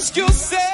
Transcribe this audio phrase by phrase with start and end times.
[0.00, 0.69] ask yourself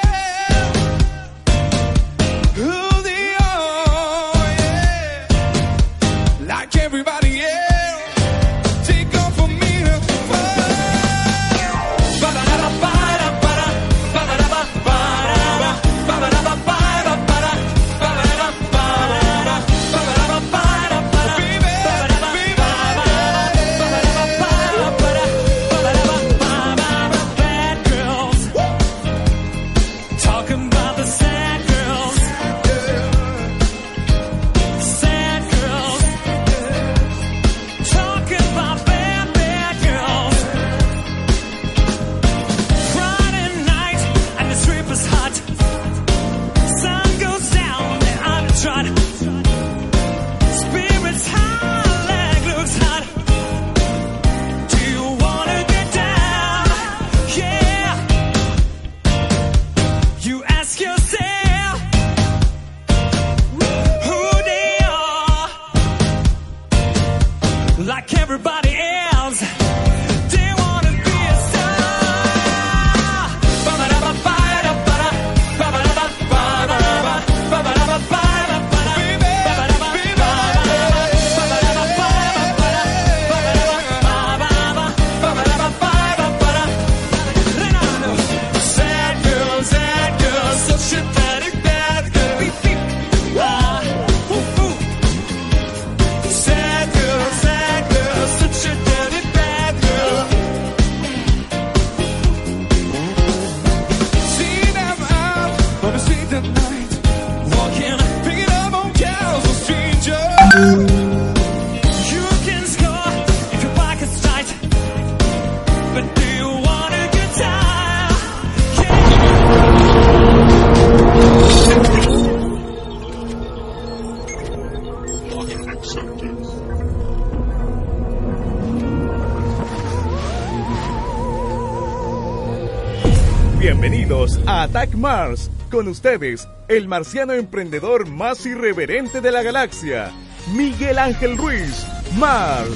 [134.97, 135.49] Mars.
[135.71, 140.11] Con ustedes, el marciano emprendedor más irreverente de la galaxia,
[140.55, 141.85] Miguel Ángel Ruiz,
[142.17, 142.71] Mars.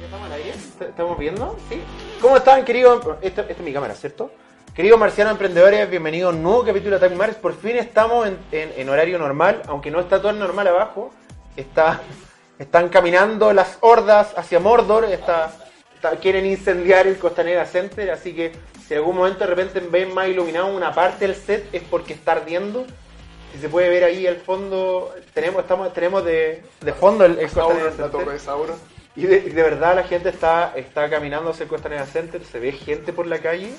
[0.00, 0.50] ¿Ya estamos al aire?
[0.50, 1.56] ¿Est- ¿Estamos viendo?
[1.68, 1.80] ¿Sí?
[2.20, 3.04] ¿Cómo están, queridos?
[3.20, 4.30] Esta, esta es mi cámara, ¿cierto?
[4.74, 7.34] Queridos marcianos emprendedores, bienvenidos a un nuevo capítulo de Attack Mars.
[7.36, 11.12] Por fin estamos en, en- en horario normal, aunque no está todo el normal abajo.
[11.56, 12.00] Está,
[12.58, 15.04] están caminando las hordas hacia Mordor.
[15.04, 15.52] Está,
[15.94, 18.52] está- quieren incendiar el Costanera Center, así que
[18.86, 22.14] si en algún momento de repente ven más iluminado una parte del set es porque
[22.14, 22.86] está ardiendo.
[23.52, 27.50] Si se puede ver ahí al fondo, tenemos, estamos, tenemos de, de fondo el, el
[27.66, 28.40] Costanera Center.
[28.40, 28.76] Sauron.
[28.76, 32.72] De, y de verdad la gente está, está caminando hacia el Costanera Center, se ve
[32.72, 33.70] gente por la calle,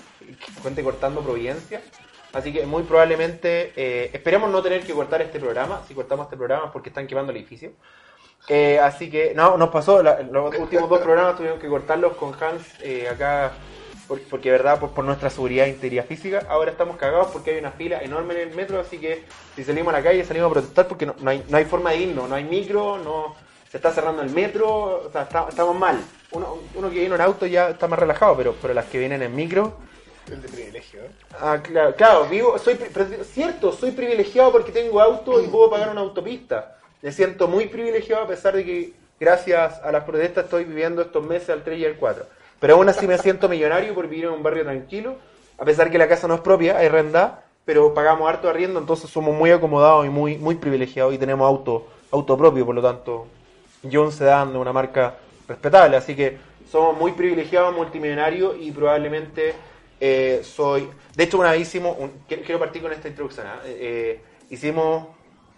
[0.61, 1.81] gente cortando Providencia.
[2.33, 6.35] Así que muy probablemente, eh, esperemos no tener que cortar este programa, si cortamos este
[6.38, 7.72] programa porque están quemando el edificio.
[8.49, 12.63] Eh, así que, no, nos pasó, los últimos dos programas tuvimos que cortarlos con Hans
[12.81, 13.52] eh, acá,
[14.08, 17.52] por- porque de verdad, por, por nuestra seguridad e integridad física, ahora estamos cagados porque
[17.52, 19.23] hay una fila enorme en el metro, así que
[19.55, 21.91] si salimos a la calle salimos a protestar porque no, no hay, no hay forma
[21.91, 23.35] de irnos, no hay micro, no
[23.73, 25.99] se está cerrando el metro, o sea, está- estamos mal.
[26.29, 29.23] Uno, uno que viene en auto ya está más relajado, pero, pero las que vienen
[29.23, 29.73] en micro...
[30.31, 31.09] El de privilegio, ¿eh?
[31.41, 32.78] Ah, claro, claro, vivo, soy,
[33.23, 36.78] cierto, soy privilegiado porque tengo auto y puedo pagar una autopista.
[37.02, 41.25] Me siento muy privilegiado a pesar de que gracias a las protestas estoy viviendo estos
[41.25, 42.25] meses al 3 y al 4.
[42.59, 45.16] Pero aún así me siento millonario por vivir en un barrio tranquilo,
[45.58, 49.09] a pesar que la casa no es propia, hay renta, pero pagamos harto arriendo, entonces
[49.09, 53.25] somos muy acomodados y muy, muy privilegiados y tenemos auto, auto propio, por lo tanto,
[53.91, 55.16] John Sedan de una marca
[55.47, 55.97] respetable.
[55.97, 56.38] Así que
[56.70, 59.53] somos muy privilegiados, multimillonarios y probablemente
[60.00, 60.90] eh, soy.
[61.16, 61.96] De hecho, una vez hicimos.
[62.28, 63.47] quiero, partir con esta introducción.
[63.47, 63.62] ¿ah?
[63.66, 65.08] Eh, eh, hicimos.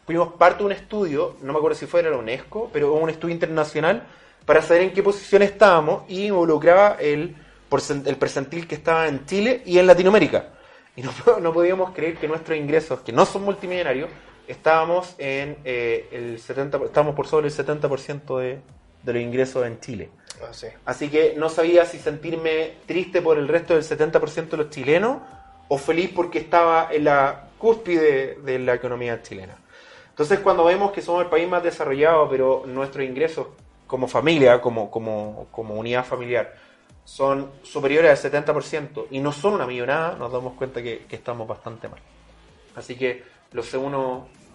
[0.06, 3.10] Fuimos parte de un estudio, no me acuerdo si fue de la UNESCO, pero un
[3.10, 4.06] estudio internacional
[4.46, 7.36] para saber en qué posición estábamos y involucraba el,
[8.06, 10.50] el percentil que estaba en Chile y en Latinoamérica.
[10.96, 11.12] Y no
[11.54, 14.10] podíamos creer que nuestros ingresos, que no son multimillonarios,
[14.48, 18.60] estábamos en eh, el 70, estábamos por sobre el 70% de,
[19.04, 20.10] de los ingresos en Chile.
[20.42, 20.68] Ah, sí.
[20.86, 25.20] Así que no sabía si sentirme triste por el resto del 70% de los chilenos
[25.68, 29.58] o feliz porque estaba en la cúspide de la economía chilena.
[30.10, 33.48] Entonces cuando vemos que somos el país más desarrollado, pero nuestros ingresos
[33.88, 36.56] como familia, como, como, como unidad familiar,
[37.04, 41.48] son superiores al 70% y no son una millonada, nos damos cuenta que, que estamos
[41.48, 42.00] bastante mal.
[42.76, 43.24] Así que
[43.56, 43.90] los C1,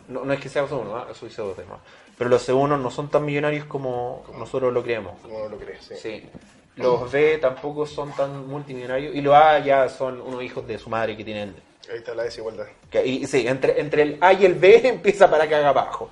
[0.09, 1.07] no, no es que sea C1, ¿ah?
[1.15, 1.79] soy C2 de más,
[2.19, 5.15] pero los C1 no son tan millonarios como nosotros lo creemos.
[5.23, 5.95] Como lo crees, sí.
[5.97, 6.29] Sí.
[6.77, 10.89] Los B tampoco son tan multimillonarios y los A ya son unos hijos de su
[10.89, 11.55] madre que tienen...
[11.91, 12.67] Ahí está la desigualdad.
[12.91, 16.09] que- y, sí, entre, entre el A y el B empieza para que haga abajo.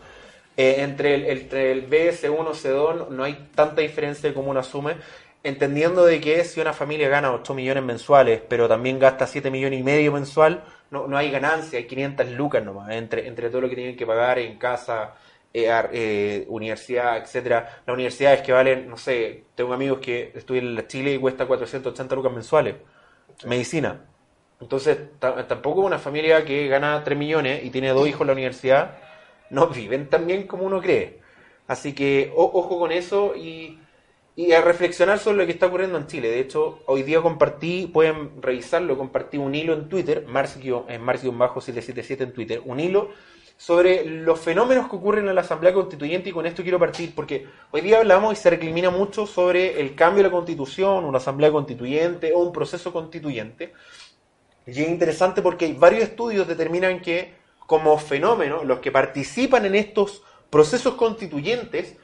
[0.56, 4.96] Eh, entre, el, entre el B, C1, C2 no hay tanta diferencia como uno asume,
[5.44, 9.79] entendiendo de que si una familia gana 8 millones mensuales, pero también gasta 7 millones
[9.81, 13.69] y medio mensual, no, no hay ganancia, hay 500 lucas nomás, entre, entre todo lo
[13.69, 15.14] que tienen que pagar en casa,
[15.52, 17.82] eh, eh, universidad, etcétera.
[17.87, 22.14] Las universidades que valen, no sé, tengo amigos que estudian en Chile y cuesta 480
[22.14, 22.76] lucas mensuales.
[23.46, 24.00] Medicina.
[24.61, 28.32] Entonces, ta- tampoco una familia que gana 3 millones y tiene dos hijos en la
[28.32, 28.96] universidad,
[29.50, 31.20] no viven tan bien como uno cree.
[31.69, 33.79] Así que o- ojo con eso y,
[34.38, 36.29] y a reflexionar sobre lo que está ocurriendo en Chile.
[36.31, 42.20] De hecho, hoy día compartí, pueden revisarlo, compartí un hilo en Twitter, Mars- en Mars-777
[42.20, 43.11] en Twitter, un hilo
[43.56, 47.49] sobre los fenómenos que ocurren en la Asamblea Constituyente y con esto quiero partir porque
[47.73, 51.50] hoy día hablamos y se recrimina mucho sobre el cambio de la Constitución, una Asamblea
[51.50, 53.73] Constituyente o un proceso constituyente.
[54.69, 57.35] Y es interesante porque varios estudios determinan que
[57.67, 61.96] como fenómeno, los que participan en estos procesos constituyentes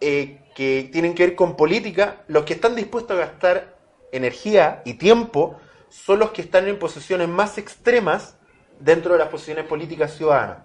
[0.00, 3.76] eh, que tienen que ver con política, los que están dispuestos a gastar
[4.12, 5.58] energía y tiempo
[5.88, 8.36] son los que están en posiciones más extremas
[8.78, 10.58] dentro de las posiciones políticas ciudadanas.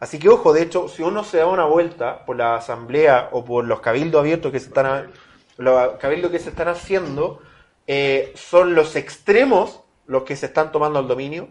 [0.00, 3.44] Así que ojo, de hecho, si uno se da una vuelta por la asamblea o
[3.44, 5.10] por los cabildos abiertos que se están,
[5.56, 7.42] los que se están haciendo,
[7.86, 11.48] eh, son los extremos los que se están tomando el dominio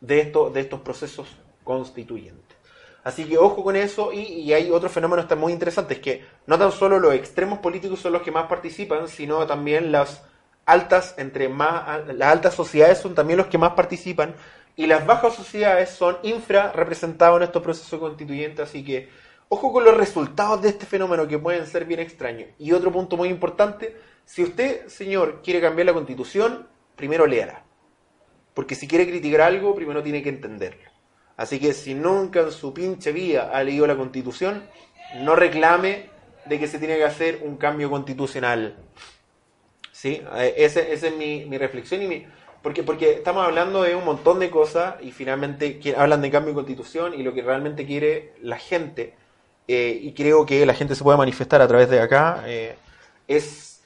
[0.00, 1.28] de, de estos procesos
[1.62, 2.51] constituyentes.
[3.04, 6.58] Así que ojo con eso y, y hay otros fenómenos también muy interesantes que no
[6.58, 10.22] tan solo los extremos políticos son los que más participan, sino también las
[10.64, 14.34] altas entre más las altas sociedades son también los que más participan
[14.76, 19.08] y las bajas sociedades son infra representados en estos procesos constituyentes, así que
[19.48, 22.48] ojo con los resultados de este fenómeno que pueden ser bien extraños.
[22.58, 23.94] Y otro punto muy importante,
[24.24, 27.64] si usted, señor, quiere cambiar la constitución, primero léala.
[28.54, 30.91] Porque si quiere criticar algo, primero tiene que entenderlo.
[31.36, 34.68] Así que si nunca en su pinche vida ha leído la constitución,
[35.12, 36.10] no reclame
[36.44, 38.76] de que se tiene que hacer un cambio constitucional.
[39.92, 40.22] ¿Sí?
[40.36, 42.26] Eh, ese- Esa es mi, mi reflexión y mi...
[42.62, 46.54] Porque, porque estamos hablando de un montón de cosas y finalmente hablan de cambio de
[46.54, 49.14] constitución y lo que realmente quiere la gente,
[49.66, 52.76] eh, y creo que la gente se puede manifestar a través de acá, eh,
[53.26, 53.82] es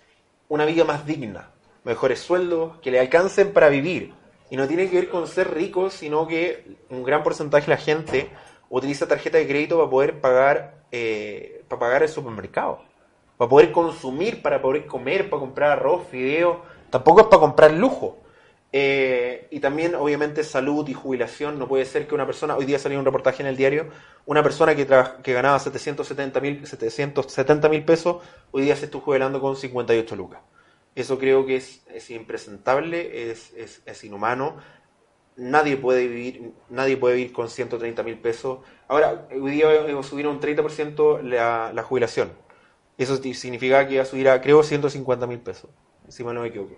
[0.48, 1.48] una vida más digna,
[1.84, 4.12] mejores sueldos, que le alcancen para vivir.
[4.50, 7.76] Y no tiene que ver con ser ricos, sino que un gran porcentaje de la
[7.76, 8.30] gente
[8.68, 12.80] utiliza tarjeta de crédito para poder pagar, eh, para pagar el supermercado,
[13.36, 16.58] para poder consumir, para poder comer, para comprar arroz, fideos.
[16.90, 18.18] Tampoco es para comprar lujo.
[18.72, 21.58] Eh, y también, obviamente, salud y jubilación.
[21.58, 23.88] No puede ser que una persona, hoy día salió un reportaje en el diario,
[24.26, 24.86] una persona que,
[25.22, 30.40] que ganaba 770 mil 770 mil pesos, hoy día se está jubilando con 58 lucas.
[30.96, 34.56] Eso creo que es, es impresentable, es, es, es inhumano.
[35.36, 38.60] Nadie puede vivir, nadie puede vivir con 130 mil pesos.
[38.88, 42.32] Ahora, hoy día hemos subido un 30% la, la jubilación.
[42.96, 45.68] Eso significa que va a subir a, creo, 150 mil pesos,
[46.08, 46.74] si mal no me equivoco.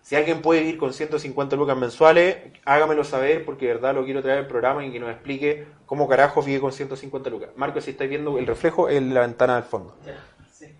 [0.00, 4.22] Si alguien puede vivir con 150 lucas mensuales, hágamelo saber porque de verdad lo quiero
[4.22, 7.50] traer al programa y que nos explique cómo carajo vive con 150 lucas.
[7.56, 9.94] Marco, si estáis viendo el reflejo en la ventana del fondo.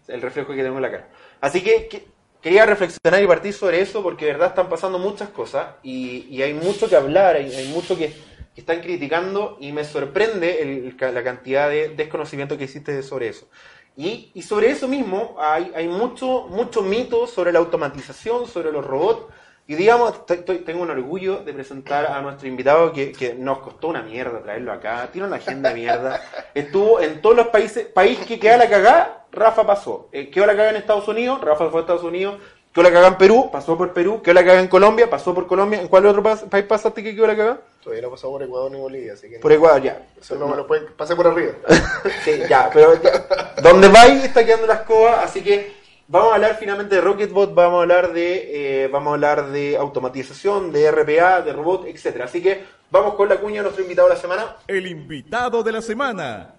[0.07, 1.09] El reflejo que tengo en la cara.
[1.43, 5.75] Así que- quería reflexionar y partir sobre eso porque de verdad están pasando muchas cosas
[5.83, 8.13] y, y hay mucho que hablar, hay, hay mucho que,
[8.59, 13.49] están criticando y me sorprende la cantidad de desconocimiento que existe sobre eso.
[13.97, 18.85] Y, y sobre eso mismo hay, hay mucho, mucho mito sobre la automatización, sobre los
[18.85, 19.33] robots,
[19.71, 23.59] Y digamos, estoy- estoy- tengo un orgullo de presentar a nuestro invitado que, que nos
[23.59, 25.11] costó una mierda traerlo acá.
[25.13, 26.21] Tiene una agenda de mierda.
[26.55, 27.85] Estuvo en todos los países.
[27.87, 30.09] País que queda la cagada, Rafa pasó.
[30.11, 32.37] Eh, quedó la cagada en Estados Unidos, Rafa fue a Estados Unidos.
[32.73, 34.23] Quedó la cagada en Perú, pasó por Perú.
[34.23, 35.83] Quedó la cagada en Colombia, pasó por Colombia.
[35.83, 37.59] ¿En cuál otro país pasaste que quedó la cagada?
[37.85, 39.39] Todavía no pasó por Ecuador ni Bolivia, así que.
[39.39, 40.03] Por Ecuador, ya.
[40.19, 40.87] Eso no me lo pueden.
[40.97, 41.53] Pasé por arriba.
[42.25, 45.77] Sí, ya, pero ya, donde va ahí está quedando la escoba, así que
[46.09, 49.77] vamos a hablar finalmente de Rocketbot, vamos a hablar de eh, vamos a hablar de
[49.77, 52.25] automatización, de RPA, de robot, etcétera.
[52.25, 54.57] Así que vamos con la cuña de nuestro invitado de la semana.
[54.67, 56.55] El invitado de la semana.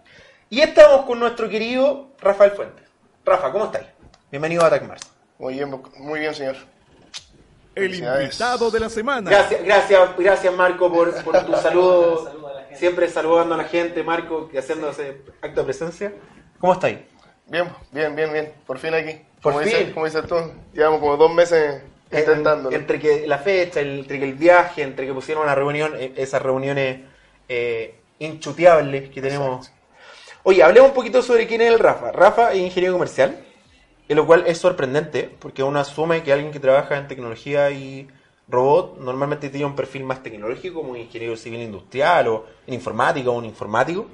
[0.49, 2.85] Y estamos con nuestro querido Rafael Fuentes.
[3.25, 3.87] Rafa, ¿cómo estáis?
[4.31, 5.11] Bienvenido a Attack Mars.
[5.37, 6.55] Muy bien, muy bien, señor.
[7.75, 9.29] El invitado de la semana.
[9.29, 12.39] Gracias, gracias, gracias Marco por, por tu saludo.
[12.73, 16.13] Siempre saludando a la gente, Marco, que haciéndose acto de presencia.
[16.59, 16.99] ¿Cómo estáis?
[17.49, 18.53] Bien, bien, bien, bien.
[18.65, 19.13] Por fin aquí.
[19.41, 19.73] Por como fin.
[19.77, 20.35] Dices, como dices tú,
[20.73, 22.69] llevamos como dos meses intentándolo.
[22.75, 26.13] En- entre que la fecha, entre que el viaje, entre que pusieron una reunión, eh,
[26.15, 26.99] esas reuniones
[27.47, 29.71] eh, inchuteables que tenemos.
[30.43, 32.11] Oye, hablemos un poquito sobre quién es el Rafa.
[32.11, 33.39] Rafa es ingeniero comercial,
[34.07, 38.07] en lo cual es sorprendente, porque uno asume que alguien que trabaja en tecnología y
[38.47, 43.29] robot normalmente tiene un perfil más tecnológico, como un ingeniero civil industrial o en informática
[43.29, 44.07] o un informático.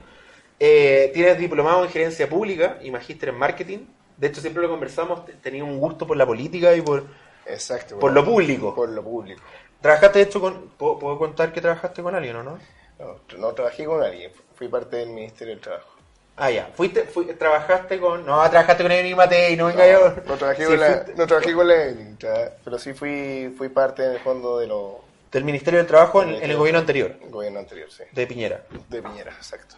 [0.59, 3.79] Eh, tienes diplomado en gerencia pública y magíster en marketing.
[4.17, 7.05] De hecho, siempre lo conversamos, te- tenía un gusto por la política y por,
[7.45, 7.95] Exacto.
[8.00, 8.74] por bueno, lo público.
[8.74, 9.41] Por lo público.
[9.81, 10.69] Trabajaste, de hecho, con.
[10.77, 12.57] ¿puedo, puedo contar que trabajaste con alguien o no?
[12.97, 14.31] No, no trabajé con nadie.
[14.55, 15.89] Fui parte del Ministerio del Trabajo.
[16.38, 16.69] Ah, ya.
[16.74, 18.25] Fuiste, fui- trabajaste con.
[18.25, 20.13] No, trabajaste con Evelyn Matei, no venga yo.
[20.25, 22.17] No trabajé, Sí, con la, fuiste no trabajé con la Evelyn,
[22.63, 26.29] pero sí fui, fui parte en el fondo de lo Del Ministerio del Trabajo en,
[26.35, 28.03] en el gobierno anterior, del gobierno anterior, sí.
[28.12, 28.63] de Piñera.
[28.89, 29.75] De Piñera, exacto.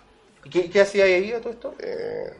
[0.48, 1.75] ¿Y qué, qué hacía ahí a todo esto?
[1.80, 2.34] Eh,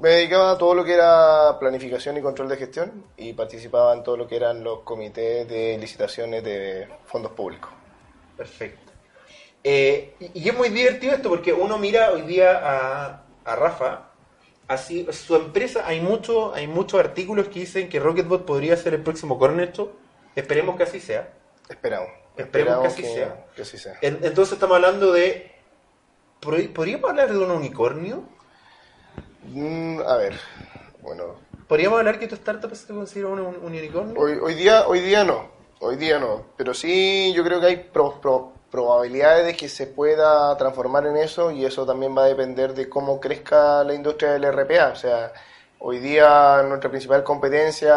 [0.00, 4.02] me dedicaba a todo lo que era planificación y control de gestión y participaba en
[4.02, 7.70] todo lo que eran los comités de licitaciones de fondos públicos.
[8.36, 8.92] Perfecto.
[9.62, 14.10] Eh, y, y es muy divertido esto porque uno mira hoy día a, a Rafa,
[14.68, 19.02] así, su empresa, hay mucho, hay muchos artículos que dicen que Rocketbot podría ser el
[19.02, 19.90] próximo Cornerstone.
[20.34, 21.32] Esperemos que así sea.
[21.68, 22.08] Esperamos.
[22.36, 23.46] Esperemos que así sea.
[23.54, 23.94] que así sea.
[24.02, 25.53] En- entonces estamos hablando de.
[26.44, 28.22] ¿Pod- ¿Podríamos hablar de un unicornio?
[29.46, 30.34] Mm, a ver,
[31.02, 31.24] bueno,
[31.68, 34.20] ¿Podríamos hablar que tu startup se considera un, un- un unicornio?
[34.20, 35.48] hoy, hoy día hoy día no,
[35.80, 39.86] hoy día no, pero sí yo creo que hay pro- pro- probabilidades de que se
[39.86, 44.32] pueda transformar en eso y eso también va a depender de cómo crezca la industria
[44.32, 45.32] del RPA, o sea,
[45.78, 47.94] hoy día nuestra principal competencia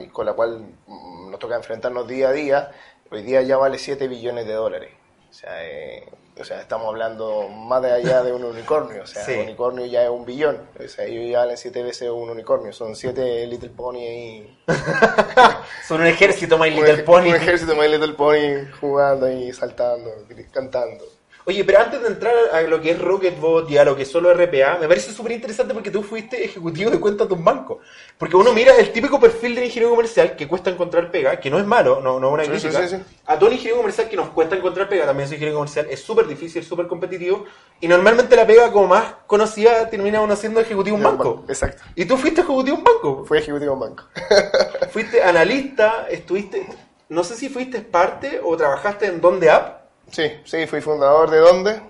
[0.00, 2.70] y con la cual mm, nos toca enfrentarnos día a día,
[3.10, 4.90] hoy día ya vale 7 billones de dólares.
[5.28, 6.08] O sea, eh,
[6.38, 9.02] o sea, estamos hablando más de allá de un unicornio.
[9.02, 9.32] O sea, Sí.
[9.32, 10.58] un unicornio ya es un billón.
[10.82, 12.72] O sea, ellos ya valen siete veces un unicornio.
[12.72, 14.58] Son siete Little Pony ahí.
[15.86, 17.28] Son un ejército My Un Little ej- Pony.
[17.28, 20.10] Un ejército My Little Pony jugando ahí, saltando,
[20.52, 21.04] cantando.
[21.46, 24.10] Oye, pero antes de entrar a lo que es Rocketbot y a lo que es
[24.10, 27.80] solo RPA, me parece súper interesante porque tú fuiste ejecutivo de cuentas de un banco.
[28.18, 31.58] Porque uno mira el típico perfil de ingeniero comercial que cuesta encontrar pega, que no
[31.58, 32.86] es malo, no, no es una Sí, crítica.
[32.88, 33.02] sí, sí.
[33.26, 36.00] A todo el ingeniero comercial que nos cuesta encontrar pega, también soy ingeniero comercial, es
[36.02, 37.44] súper difícil, súper competitivo.
[37.80, 41.44] Y normalmente la pega como más conocida termina uno siendo ejecutivo de un banco.
[41.48, 41.82] Exacto.
[41.94, 43.24] Y tú fuiste ejecutivo de un banco.
[43.24, 44.04] Fui ejecutivo en banco.
[44.92, 46.66] Fuiste analista, estuviste,
[47.08, 49.79] no sé si fuiste parte o trabajaste en Donde App.
[50.10, 51.82] Sí, sí, fui fundador de Donde,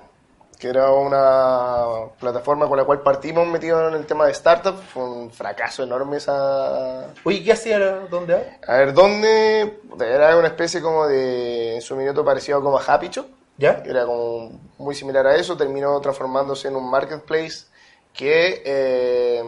[0.58, 4.76] que era una plataforma con la cual partimos metidos en el tema de startup.
[4.92, 7.78] Fue un fracaso enorme esa, Oye, ¿qué hacía
[8.10, 8.58] Donde?
[8.66, 9.78] A ver, ¿dónde?
[10.00, 13.26] Era una especie como de, en su minuto parecido como a Happy Shop.
[13.56, 13.82] ¿Ya?
[13.84, 15.56] Era como muy similar a eso.
[15.56, 17.66] Terminó transformándose en un marketplace
[18.14, 19.38] que eh,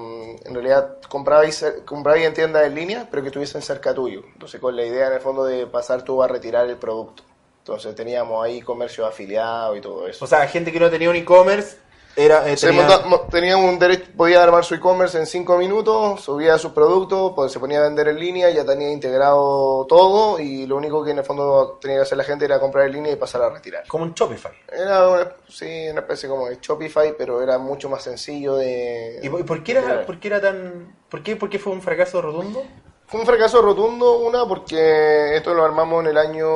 [0.44, 3.92] en realidad compraba y, cer- compraba y en tiendas en línea, pero que estuviesen cerca
[3.94, 4.22] tuyo.
[4.32, 7.22] Entonces, con la idea en el fondo de pasar tú a retirar el producto.
[7.62, 10.24] Entonces, teníamos ahí comercio afiliado y todo eso.
[10.24, 11.76] O sea, gente que no tenía un e-commerce
[12.16, 16.20] era eh, tenía- monta- mo- tenía un derecho, podía armar su e-commerce en 5 minutos,
[16.20, 20.66] subía sus productos, pues, se ponía a vender en línea, ya tenía integrado todo y
[20.66, 23.12] lo único que en el fondo tenía que hacer la gente era comprar en línea
[23.12, 23.84] y pasar a retirar.
[23.86, 24.52] como un Shopify.
[24.70, 29.20] Era una, sí, una especie como de Shopify, pero era mucho más sencillo de...
[29.22, 32.20] ¿Y por, qué era, por qué era tan por qué, por qué fue un fracaso
[32.20, 32.62] rotundo?
[33.06, 36.46] Fue un fracaso rotundo, una, porque esto lo armamos en el año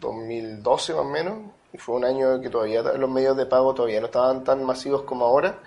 [0.00, 1.34] 2012 más o menos,
[1.72, 5.02] y fue un año que todavía los medios de pago todavía no estaban tan masivos
[5.02, 5.58] como ahora.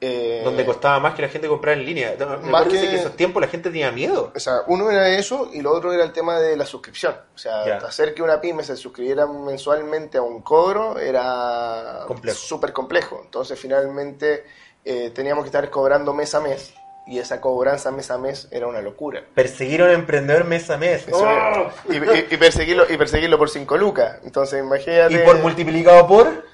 [0.00, 2.14] Eh, Donde costaba más que la gente comprar en línea.
[2.40, 2.94] Me Más que- que...
[2.94, 4.30] esos tiempos la gente tenía miedo.
[4.32, 7.16] O sea, uno era eso y lo otro era el tema de la suscripción.
[7.34, 13.20] O sea, hacer que una pyme se suscribiera mensualmente a un cobro era súper complejo.
[13.24, 14.44] Entonces, finalmente,
[14.84, 16.74] eh, teníamos que estar cobrando mes a mes
[17.08, 19.22] y esa cobranza mes a mes era una locura.
[19.34, 21.08] Perseguir a un emprendedor mes a mes.
[21.08, 21.72] Eso era.
[21.88, 24.18] y, y- y perseguirlo, y perseguirlo por 5 lucas.
[24.24, 25.14] Entonces, imagínate.
[25.14, 26.44] Y por multiplicado por...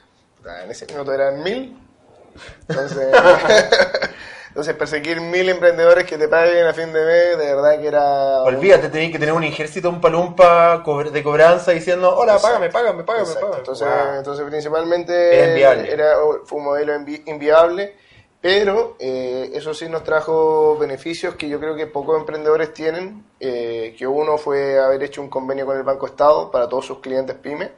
[0.46, 1.76] Ah, En ese minuto eran mil.
[2.68, 3.08] Entonces,
[4.48, 8.42] entonces perseguir mil emprendedores que te paguen a fin de mes, de verdad que era.
[8.42, 10.82] Olvídate, tenías que tener un ejército, un palumpa
[11.12, 12.48] de cobranza diciendo, hola, Exacto.
[12.56, 13.56] págame, págame, págame, págame.
[13.58, 14.16] Entonces, Wow.
[14.18, 17.96] entonces principalmente Era era- fue un modelo invi- inviable,
[18.44, 23.94] pero eh, eso sí nos trajo beneficios que yo creo que pocos emprendedores tienen, eh,
[23.96, 27.34] que uno fue haber hecho un convenio con el Banco Estado para todos sus clientes
[27.36, 27.70] pyme,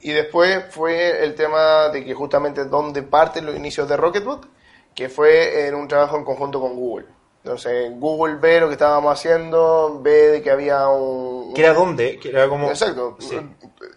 [0.00, 4.48] y después fue el tema de que justamente donde parten los inicios de Rocketbot,
[4.96, 7.06] que fue en un trabajo en conjunto con Google.
[7.44, 11.54] Entonces, Google ve lo que estábamos haciendo, ve de que había un...
[11.54, 12.18] ¿Que era dónde?
[12.18, 12.68] Que era como...
[12.68, 13.16] Exacto.
[13.20, 13.38] Sí.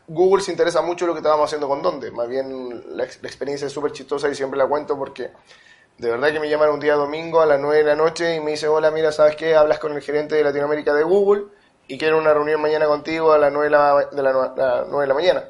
[0.07, 2.11] Google se interesa mucho lo que estábamos haciendo con Donde.
[2.11, 5.31] Más bien la, la experiencia es súper chistosa y siempre la cuento porque
[5.97, 8.39] de verdad que me llaman un día domingo a las 9 de la noche y
[8.39, 9.55] me dice, hola, mira, ¿sabes qué?
[9.55, 11.45] Hablas con el gerente de Latinoamérica de Google
[11.87, 14.85] y quiero una reunión mañana contigo a las 9 de la, de la, nue- la
[14.87, 15.43] 9 de la mañana.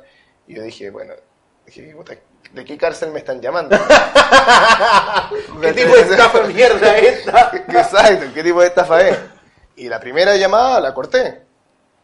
[0.48, 1.14] Y yo dije, bueno,
[1.66, 1.94] dije,
[2.54, 3.76] ¿de qué cárcel me están llamando?
[5.62, 7.52] ¿Qué tipo de estafa mierda esta?
[7.68, 9.18] Exacto, ¿qué tipo de estafa es?
[9.76, 11.42] Y la primera llamada la corté,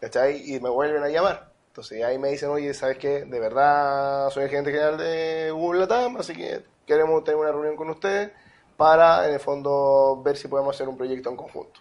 [0.02, 0.54] ¿cachai?
[0.56, 1.52] Y me vuelven a llamar.
[1.68, 3.26] Entonces ahí me dicen, oye, ¿sabes qué?
[3.26, 7.76] De verdad soy el gerente general de Google Latam, así que queremos tener una reunión
[7.76, 8.32] con ustedes
[8.78, 11.80] para, en el fondo, ver si podemos hacer un proyecto en conjunto.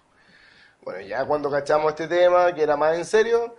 [0.83, 3.55] Bueno, ya cuando cachamos este tema, que era más en serio,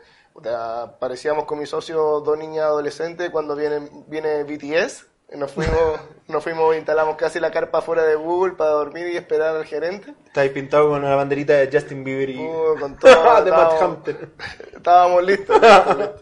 [0.99, 5.07] parecíamos con mi socio dos niñas adolescentes cuando viene, viene BTS.
[5.35, 9.55] Nos fuimos, nos fuimos, instalamos casi la carpa fuera de Google para dormir y esperar
[9.55, 10.13] al gerente.
[10.25, 12.39] Está ahí pintado con una banderita de Justin Bieber y...
[12.39, 14.33] Uh, con todo, de Matt Hampton.
[14.75, 15.59] Estábamos listos.
[15.61, 16.21] listos, listos.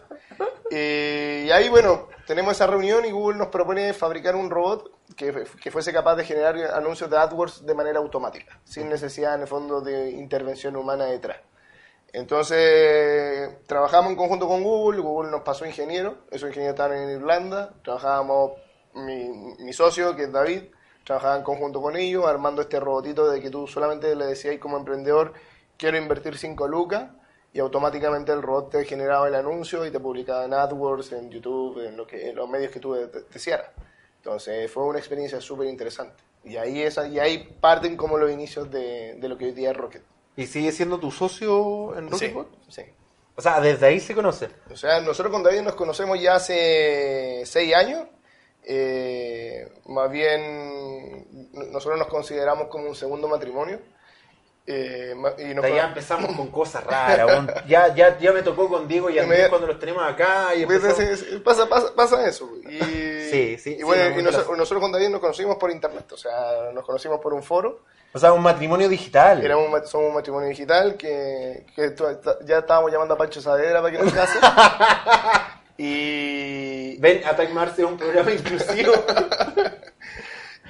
[0.70, 5.44] Y, y ahí, bueno, tenemos esa reunión y Google nos propone fabricar un robot que,
[5.62, 9.46] que fuese capaz de generar anuncios de AdWords de manera automática, sin necesidad, en el
[9.48, 11.38] fondo, de intervención humana detrás.
[12.32, 17.74] Entonces, trabajamos en conjunto con Google, Google nos pasó ingeniero, esos ingenieros estaban en Irlanda,
[17.82, 18.52] trabajábamos,
[18.94, 19.28] mi,
[19.60, 20.64] mi socio, que es David,
[21.04, 24.76] trabajaba en conjunto con ellos, armando este robotito de que tú solamente le decías como
[24.76, 25.32] emprendedor,
[25.76, 27.10] quiero invertir 5 lucas,
[27.54, 31.86] y automáticamente el robot te generaba el anuncio y te publicaba en AdWords, en YouTube,
[31.86, 33.68] en, lo que, en los medios que tú de- de- desearas.
[34.24, 36.22] Entonces fue una experiencia súper interesante.
[36.44, 39.70] Y ahí, esa, y ahí parten como los inicios de, de lo que hoy día
[39.72, 40.02] es Rocket.
[40.36, 42.48] ¿Y sigue siendo tu socio en Rocketbot?
[42.68, 42.82] sí.
[43.34, 44.48] O sea, desde ahí se conoce.
[44.70, 48.02] O sea, nosotros con David nos conocemos ya hace seis años.
[48.62, 51.26] Eh, más bien,
[51.72, 53.80] nosotros nos consideramos como un segundo matrimonio.
[54.66, 57.46] Eh, y nos ya empezamos con cosas raras.
[57.66, 60.54] Ya, ya, ya me tocó con Diego y Andrés Inmediat- cuando los tenemos acá.
[60.54, 62.48] Y empezamos- pasa, pasa, pasa eso.
[62.68, 62.78] Y,
[63.32, 65.56] Sí, sí, y sí, bueno, no, y no noso- las- nosotros con David nos conocimos
[65.56, 66.10] por internet.
[66.12, 67.80] O sea, nos conocimos por un foro.
[68.14, 69.42] O sea, un matrimonio digital.
[69.44, 71.94] Éramos un, somos un matrimonio digital que, que
[72.44, 74.38] ya estábamos llamando a Pancho Saavedra para que nos case.
[75.78, 78.92] y, Ven, Attack Mars es un programa inclusivo.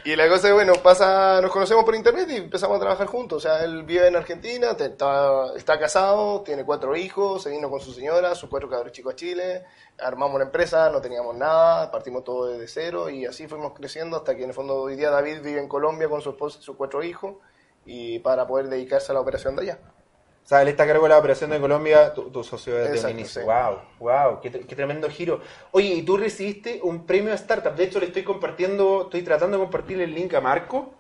[0.05, 3.37] Y la cosa es, bueno, pasa, nos conocemos por internet y empezamos a trabajar juntos.
[3.37, 7.81] O sea, él vive en Argentina, está, está casado, tiene cuatro hijos, se vino con
[7.81, 9.65] su señora, sus cuatro cabros chicos a Chile,
[10.01, 14.35] armamos la empresa, no teníamos nada, partimos todo desde cero y así fuimos creciendo hasta
[14.35, 16.75] que en el fondo hoy día David vive en Colombia con su esposa y sus
[16.77, 17.37] cuatro hijos
[17.87, 19.79] y para poder dedicarse a la operación de allá.
[20.45, 22.95] O sea, él está a cargo de la operación de Colombia, tu, tu socio desde
[22.95, 23.43] Exacto, inicio.
[23.43, 23.47] sí.
[23.47, 25.41] Wow, wow, qué tremendo giro.
[25.71, 27.75] Oye, y tú recibiste un premio a startup.
[27.75, 30.95] De hecho, le estoy compartiendo, estoy tratando de compartir el link a Marco.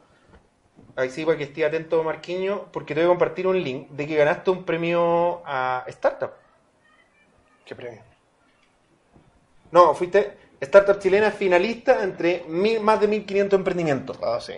[0.94, 4.06] Ahí sí, para que esté atento, Marquiño, porque te voy a compartir un link de
[4.06, 6.32] que ganaste un premio a startup.
[7.64, 8.02] ¿Qué premio?
[9.70, 14.18] No, fuiste startup chilena finalista entre mil, más de 1500 emprendimientos.
[14.22, 14.54] Ah, sí.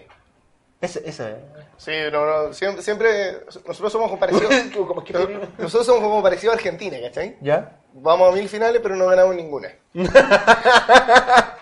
[0.81, 1.37] Ese, ese.
[1.77, 4.51] Sí, no, no, siempre, siempre nosotros somos como parecidos,
[5.59, 7.37] nosotros somos como parecidos a Argentina, ¿cachai?
[7.41, 7.79] ¿Ya?
[7.95, 9.69] Vamos a mil finales, pero no ganamos ninguna.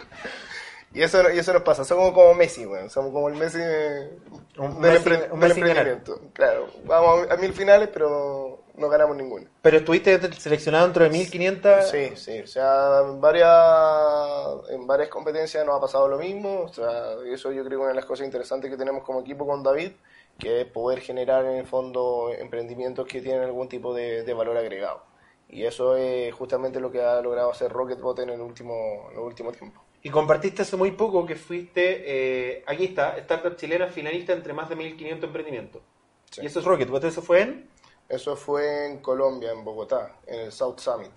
[0.94, 1.84] y eso y eso nos pasa.
[1.84, 2.90] Somos como Messi, weón.
[2.90, 4.10] Somos como el Messi, de-
[4.58, 6.20] Un del, Messi- un del Messi emprendimiento.
[6.32, 9.46] Claro, vamos a, a mil finales, pero no ganamos ninguna.
[9.62, 11.88] Pero estuviste seleccionado dentro de 1500.
[11.90, 12.40] Sí, sí.
[12.40, 16.62] O sea, en varias, en varias competencias nos ha pasado lo mismo.
[16.62, 19.20] O sea, eso yo creo que es una de las cosas interesantes que tenemos como
[19.20, 19.92] equipo con David,
[20.38, 24.56] que es poder generar en el fondo emprendimientos que tienen algún tipo de, de valor
[24.56, 25.02] agregado.
[25.48, 29.22] Y eso es justamente lo que ha logrado hacer Rocketbot en el último, en el
[29.22, 29.81] último tiempo.
[30.02, 34.68] Y compartiste hace muy poco que fuiste, eh, aquí está, Startup Chilena finalista entre más
[34.68, 35.82] de 1500 emprendimientos.
[36.30, 36.40] Sí.
[36.42, 37.68] Y eso es Rocket, ¿eso fue en?
[38.08, 41.12] Eso fue en Colombia, en Bogotá, en el South Summit.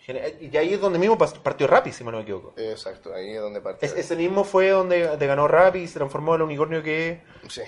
[0.00, 2.52] Gene- Y ahí es donde mismo partió Rappi, si no me equivoco.
[2.56, 3.88] Exacto, ahí es donde partió.
[3.88, 7.22] Es- ese mismo fue donde te ganó Rappi y se transformó en el unicornio que.
[7.48, 7.62] Sí.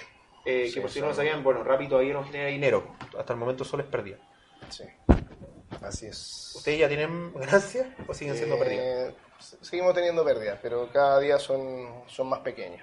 [0.44, 2.94] eh, Sí, que por si no lo sabían, bueno, Rappi todavía no genera dinero.
[3.18, 4.18] Hasta el momento solo es pérdida.
[4.68, 4.84] Sí.
[5.80, 6.52] Así es.
[6.56, 9.14] ¿Ustedes ya tienen ganancias o siguen siendo Eh, pérdidas?
[9.60, 12.82] Seguimos teniendo pérdidas, pero cada día son, son más pequeños.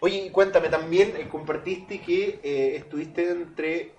[0.00, 3.92] Oye, y cuéntame también, eh, compartiste que eh, estuviste entre.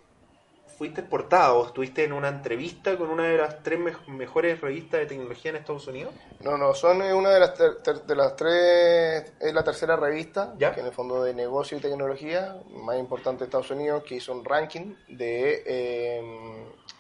[0.77, 5.05] Fuiste exportado, estuviste en una entrevista con una de las tres mej- mejores revistas de
[5.05, 6.13] tecnología en Estados Unidos.
[6.41, 10.73] No, no, son eh, una de las, de las tres, es la tercera revista, ¿Ya?
[10.73, 14.33] que en el fondo de negocio y tecnología, más importante de Estados Unidos, que hizo
[14.33, 16.21] un ranking de, eh,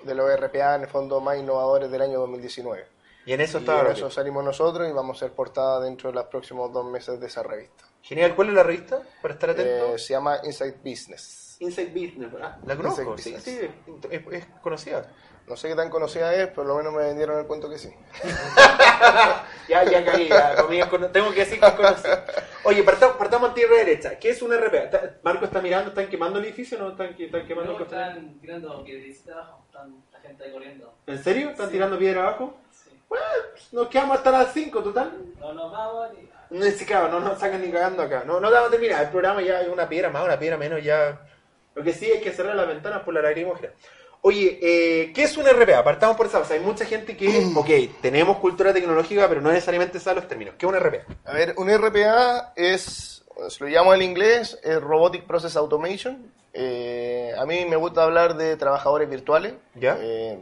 [0.03, 2.85] de los RPA, en el fondo, más innovadores del año 2019.
[3.25, 6.15] Y en eso Y en eso salimos nosotros y vamos a ser portada dentro de
[6.15, 7.85] los próximos dos meses de esa revista.
[8.01, 9.01] Genial, ¿cuál es la revista?
[9.21, 9.95] Para estar atento.
[9.95, 11.57] Eh, se llama Inside Business.
[11.59, 12.57] Inside Business, ¿verdad?
[12.65, 13.59] La conozco, sí, sí,
[14.11, 15.11] es, es conocida.
[15.47, 17.93] No sé qué tan conocida es, pero lo menos me vendieron el cuento que sí.
[19.67, 20.55] Ya, ya caí, ya,
[21.11, 22.25] tengo que decir que es conocida.
[22.63, 24.19] Oye, partamos, partamos a tierra derecha.
[24.19, 24.77] ¿Qué es un RPA?
[24.77, 27.83] ¿Está- Marco está mirando, ¿están quemando el edificio o no están, están quemando No, el
[27.83, 30.93] están tirando piedrecitas abajo, están la gente ahí corriendo.
[31.07, 31.49] ¿En serio?
[31.49, 31.73] ¿Están Sí.
[31.73, 32.57] tirando piedra abajo?
[33.07, 33.21] Pues,
[33.71, 35.11] nos quedamos hasta las 5 total.
[35.39, 36.29] No nos vamos y...
[36.49, 38.23] No, sí, claro, no nos sacan ni cagando acá.
[38.25, 39.03] No, no vamos a terminar.
[39.03, 40.83] El programa ya hay una piedra más, una piedra menos.
[40.83, 41.19] ya
[41.73, 43.69] Lo que sí es que cerrar las ventanas por la lagrimógena.
[44.21, 45.83] Oye, eh, ¿qué es un RPA?
[45.83, 46.39] Partamos por esa.
[46.39, 50.27] O sea, hay mucha gente que, ok, tenemos cultura tecnológica, pero no necesariamente sabe los
[50.27, 50.55] términos.
[50.57, 51.05] ¿Qué es un RPA?
[51.25, 56.31] A ver, un RPA es, se lo llamo en inglés, es Robotic Process Automation.
[56.57, 59.53] Eh, a mí me gusta hablar de trabajadores virtuales.
[59.75, 59.97] ¿Ya?
[59.99, 60.39] Eh,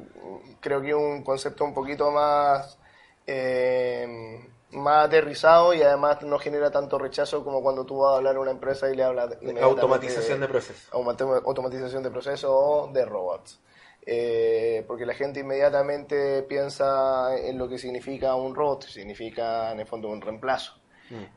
[0.59, 2.77] creo que es un concepto un poquito más,
[3.25, 8.35] eh, más aterrizado y además no genera tanto rechazo como cuando tú vas a hablar
[8.35, 10.89] a una empresa y le hablas inmediatamente Automatización de procesos.
[10.91, 13.59] automati- automatización de procesos o de robots.
[14.05, 19.87] Eh, porque la gente inmediatamente piensa en lo que significa un robot, significa en el
[19.87, 20.73] fondo un reemplazo.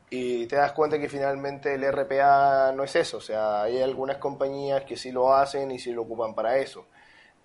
[0.09, 4.17] Y te das cuenta que finalmente el RPA no es eso, o sea, hay algunas
[4.17, 6.87] compañías que sí lo hacen y sí lo ocupan para eso,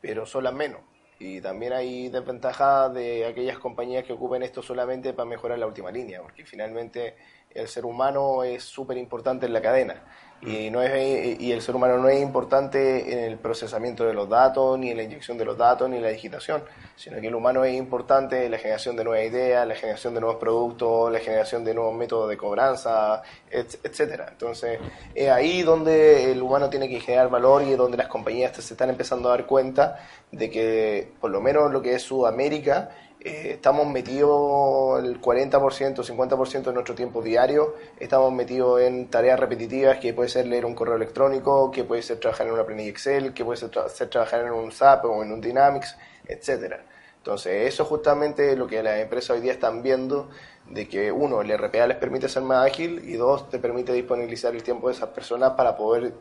[0.01, 0.81] pero son las menos.
[1.19, 5.91] Y también hay desventajas de aquellas compañías que ocupen esto solamente para mejorar la última
[5.91, 7.17] línea, porque finalmente
[7.51, 10.03] el ser humano es súper importante en la cadena.
[10.45, 14.29] Y, no es, y el ser humano no es importante en el procesamiento de los
[14.29, 16.65] datos, ni en la inyección de los datos, ni en la digitación,
[16.97, 20.21] sino que el humano es importante en la generación de nuevas ideas, la generación de
[20.21, 24.27] nuevos productos, la generación de nuevos métodos de cobranza, et- etcétera.
[24.33, 24.81] Entonces,
[25.15, 28.75] es ahí donde el humano tiene que generar valor y es donde las compañías se
[28.75, 30.01] están empezando a dar cuenta
[30.33, 32.90] de que, por lo menos lo que es Sudamérica,
[33.21, 39.99] eh, estamos metidos el 40%, 50% de nuestro tiempo diario, estamos metidos en tareas repetitivas
[39.99, 43.33] que puede ser leer un correo electrónico, que puede ser trabajar en una planilla Excel,
[43.33, 46.85] que puede ser, tra- ser trabajar en un SAP o en un Dynamics, etcétera.
[47.18, 50.29] Entonces, eso justamente es lo que las empresas hoy día están viendo,
[50.68, 54.53] de que uno, el RPA les permite ser más ágil y dos, te permite disponibilizar
[54.55, 56.14] el tiempo de esas personas para poder...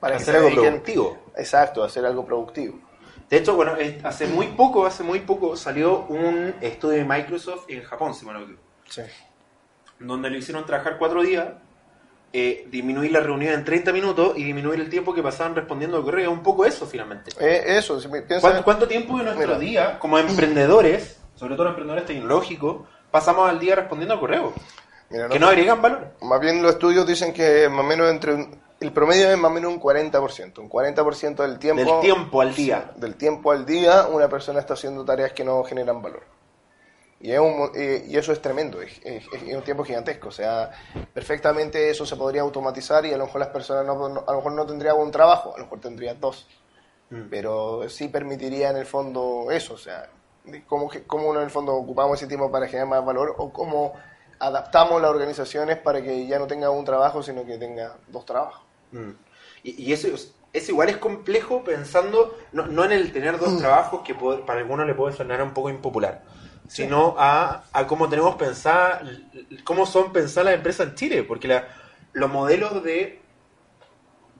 [0.00, 1.18] Para Hacer algo productivo.
[1.36, 2.78] Exacto, hacer algo productivo.
[3.30, 7.82] De hecho, bueno, hace muy poco, hace muy poco salió un estudio de Microsoft en
[7.82, 9.02] Japón, si me no equivoco, Sí.
[10.00, 11.48] donde lo hicieron trabajar cuatro días,
[12.32, 16.04] eh, disminuir la reunión en 30 minutos y disminuir el tiempo que pasaban respondiendo al
[16.04, 16.30] correo.
[16.30, 17.30] Un poco eso, finalmente.
[17.40, 19.58] Eh, eso, si me piensas- ¿Cuánto, cuánto tiempo de nuestro Mira.
[19.58, 24.52] día, como emprendedores, sobre todo emprendedores tecnológicos, pasamos al día respondiendo al correo?
[25.10, 26.12] Mira, Que no agregan valor.
[26.22, 29.50] Más bien los estudios dicen que más o menos entre un- el promedio es más
[29.50, 30.58] o menos un 40%.
[30.58, 32.92] Un 40% del tiempo, Del tiempo al día.
[32.96, 36.22] del tiempo al día una persona está haciendo tareas que no generan valor.
[37.20, 40.28] Y, es un eh, y eso es tremendo, es, es- es un tiempo gigantesco.
[40.28, 40.70] O sea,
[41.12, 44.36] perfectamente eso se podría automatizar y a lo mejor las personas no, no- a lo
[44.38, 46.46] mejor no tendrían un trabajo, a lo mejor tendrían dos.
[47.10, 47.22] Mm.
[47.28, 50.08] Pero sí permitiría en el fondo eso, o sea,
[50.68, 53.94] cómo, cómo en el fondo ocupamos ese tiempo para generar más valor o cómo
[54.38, 58.62] adaptamos las organizaciones para que ya no tenga un trabajo, sino que tenga dos trabajos.
[58.92, 59.10] Mm.
[59.64, 60.08] Y, y eso,
[60.52, 64.60] es- igual es complejo pensando no, no en el tener dos trabajos que puede- para
[64.60, 66.22] algunos le puede sonar un poco impopular,
[66.68, 69.02] sino a, a cómo tenemos pensar,
[69.64, 71.68] cómo son pensadas las empresas en Chile, porque la-
[72.12, 73.20] los modelos de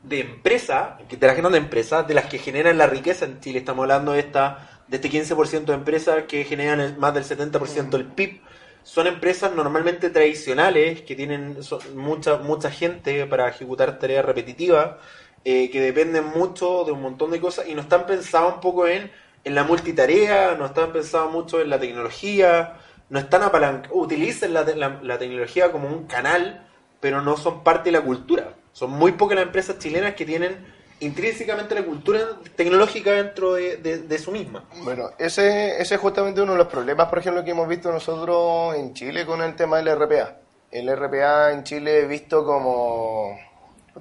[0.02, 3.82] de empresa, de las grandes empresas, de las que generan la riqueza en Chile, estamos
[3.82, 8.06] hablando de esta de este 15% de empresas que generan el- más del 70% del
[8.06, 8.40] PIB,
[8.88, 11.58] son empresas normalmente tradicionales que tienen
[11.94, 14.96] mucha mucha gente para ejecutar tareas repetitivas
[15.44, 18.86] eh, que dependen mucho de un montón de cosas y no están pensadas un poco
[18.86, 19.10] en,
[19.44, 22.78] en la multitarea, no están pensadas mucho en la tecnología,
[23.10, 26.66] no están apalancadas, utilizan la, la- la tecnología como un canal,
[27.00, 28.54] pero no son parte de la cultura.
[28.72, 30.56] Son muy pocas las empresas chilenas que tienen
[31.00, 32.20] intrínsecamente la cultura
[32.56, 34.64] tecnológica dentro de, de- de su misma.
[34.82, 38.74] Bueno, ese, ese es justamente uno de los problemas, por ejemplo, que hemos visto nosotros
[38.74, 40.36] en Chile con el tema del RPA.
[40.70, 43.38] El RPA en Chile es visto como,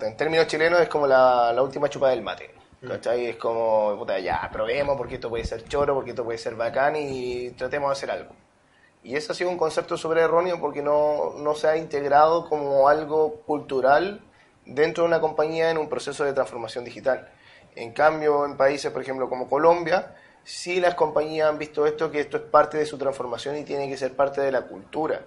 [0.02, 2.52] en términos chilenos es como la, la última chupa del mate.
[2.88, 3.26] ¿Cachai?
[3.26, 6.96] Es como, puta, ya, probemos porque esto puede ser choro, porque esto puede ser bacán
[6.96, 8.34] y tratemos de hacer algo.
[9.04, 12.88] Y ese ha sido un concepto súper erróneo porque no, no se ha integrado como
[12.88, 14.22] algo cultural
[14.68, 17.30] dentro de una compañía en un proceso de transformación digital.
[17.76, 22.20] En cambio, en países, por ejemplo, como Colombia, sí las compañías han visto esto, que
[22.20, 25.22] esto es parte de su transformación y tiene que ser parte de la cultura.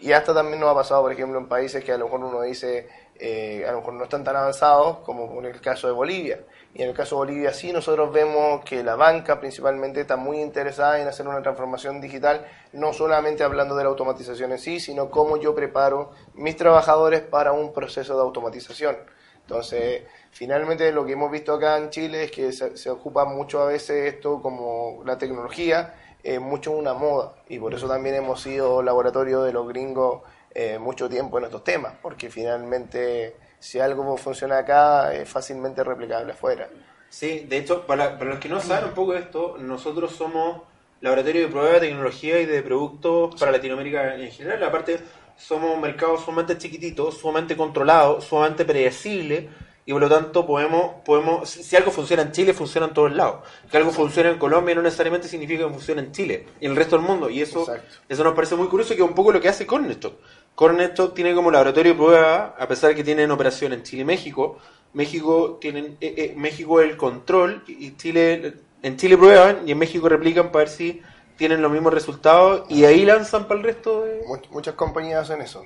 [0.00, 2.42] Y hasta también nos ha pasado, por ejemplo, en países que a lo mejor uno
[2.42, 6.40] dice, eh, a lo mejor no están tan avanzados, como en el caso de Bolivia.
[6.74, 10.40] Y en el caso de Bolivia sí, nosotros vemos que la banca principalmente está muy
[10.40, 15.08] interesada en hacer una transformación digital, no solamente hablando de la automatización en sí, sino
[15.08, 18.96] cómo yo preparo mis trabajadores para un proceso de automatización.
[19.42, 23.66] Entonces, finalmente lo que hemos visto acá en Chile es que se, ocupa mucho a
[23.66, 27.34] veces esto como la tecnología, eh, mucho una moda.
[27.48, 31.62] Y por eso también hemos sido laboratorio de los gringos eh, mucho tiempo en estos
[31.62, 36.68] temas, porque finalmente si algo funciona acá es fácilmente replicable afuera.
[37.08, 40.60] Sí, de hecho, para, para los que no saben un poco de esto, nosotros somos
[41.00, 44.62] laboratorio de prueba de tecnología y de productos para Latinoamérica en general.
[44.64, 45.00] Aparte,
[45.38, 49.48] somos un mercado sumamente chiquitito, sumamente controlado, sumamente predecible
[49.86, 53.46] y por lo tanto podemos, podemos si algo funciona en Chile, funciona en todos lados.
[53.70, 56.76] Que algo funciona en Colombia no necesariamente significa que funcione en Chile y en el
[56.76, 57.30] resto del mundo.
[57.30, 57.96] Y eso, Exacto.
[58.08, 60.14] eso nos parece muy curioso que es un poco lo que hace Cornerstock.
[60.54, 64.04] Cornerstock tiene como laboratorio de prueba, a pesar de que tienen operación en Chile y
[64.04, 64.58] México,
[64.92, 70.08] México tienen eh, eh, México el control y Chile en Chile prueban y en México
[70.08, 71.02] replican para ver si
[71.36, 74.22] tienen los mismos resultados y ahí lanzan para el resto de...
[74.26, 75.64] Much- muchas compañías hacen eso.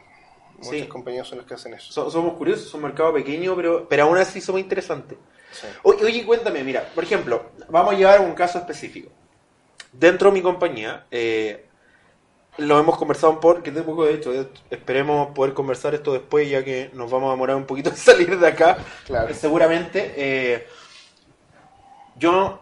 [0.56, 0.86] Muchas Sí.
[0.86, 1.92] compañías son las que hacen eso.
[1.92, 5.18] So- somos curiosos, es un mercado pequeño, pero, pero aún así somos interesantes.
[5.52, 5.66] Sí.
[5.82, 9.10] Oye, oye, cuéntame, mira, por ejemplo, vamos a llevar un caso específico.
[9.92, 11.67] Dentro de mi compañía, eh,
[12.58, 14.32] lo hemos conversado un poco, que de poco de hecho,
[14.70, 18.38] esperemos poder conversar esto después, ya que nos vamos a demorar un poquito en salir
[18.38, 18.78] de acá.
[19.06, 19.32] Claro.
[19.32, 20.66] Seguramente, eh,
[22.16, 22.58] yo,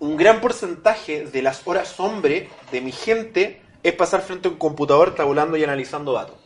[0.00, 4.58] un gran porcentaje de las horas hombre de mi gente es pasar frente a un
[4.58, 6.36] computador tabulando y analizando datos.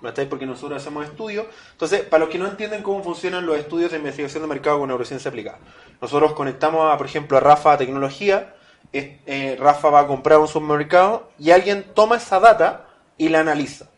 [0.00, 0.28] ¿Me estáis?
[0.28, 1.46] Porque nosotros hacemos estudios.
[1.72, 4.88] Entonces, para los que no entienden cómo funcionan los estudios de investigación de mercado con
[4.88, 5.58] neurociencia aplicada,
[6.00, 8.54] nosotros conectamos, a, por ejemplo, a Rafa a tecnología.
[8.94, 12.86] Eh, Rafa va a comprar un supermercado y alguien toma esa data
[13.18, 13.90] y la analiza.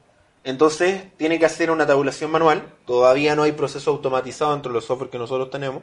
[0.43, 2.63] Entonces, tiene que hacer una tabulación manual.
[2.87, 5.83] Todavía no hay proceso automatizado entre los software que nosotros tenemos.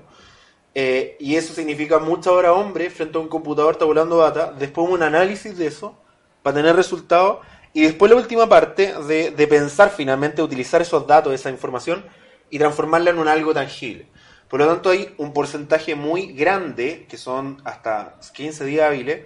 [0.74, 5.04] Eh, y eso significa mucha hora hombre frente a un computador tabulando data, después un
[5.04, 5.96] análisis de eso
[6.42, 11.32] para tener resultados y después la última parte de, de pensar finalmente, utilizar esos datos,
[11.34, 12.04] esa información
[12.50, 14.08] y transformarla en un algo tangible.
[14.54, 19.26] Por lo tanto hay un porcentaje muy grande, que son hasta 15 días hábiles,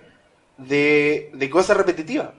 [0.57, 2.29] de, de cosas repetitivas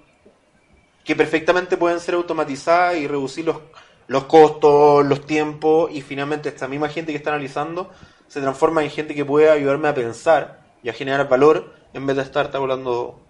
[1.05, 3.59] que perfectamente pueden ser automatizadas y reducir los,
[4.07, 7.91] los costos, los tiempos y finalmente esta misma gente que está analizando
[8.27, 12.17] se transforma en gente que puede ayudarme a pensar y a generar valor en vez
[12.17, 13.21] de estar tabulando.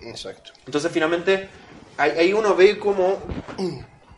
[0.00, 0.50] Exacto.
[0.66, 1.48] Entonces finalmente
[1.98, 3.18] ahí, ahí uno ve cómo,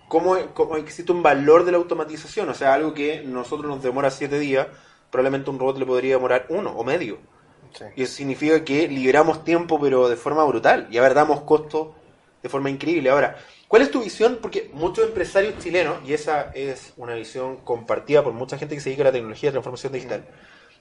[0.09, 4.11] cómo, cómo existe un valor de la automatización, o sea, algo que nosotros nos demora
[4.11, 4.67] siete días,
[5.11, 7.19] probablemente un robot le podría demorar uno o medio.
[7.73, 7.85] Sí.
[7.97, 10.89] Y eso significa que liberamos tiempo, pero de forma brutal.
[10.91, 11.89] Y a ver, damos costos
[12.43, 13.11] de forma increíble.
[13.11, 13.37] Ahora,
[13.69, 14.39] ¿cuál es tu visión?
[14.41, 18.91] Porque muchos empresarios chilenos, y esa es una visión compartida por mucha gente que se
[18.91, 20.25] dedica a la tecnología de transformación digital,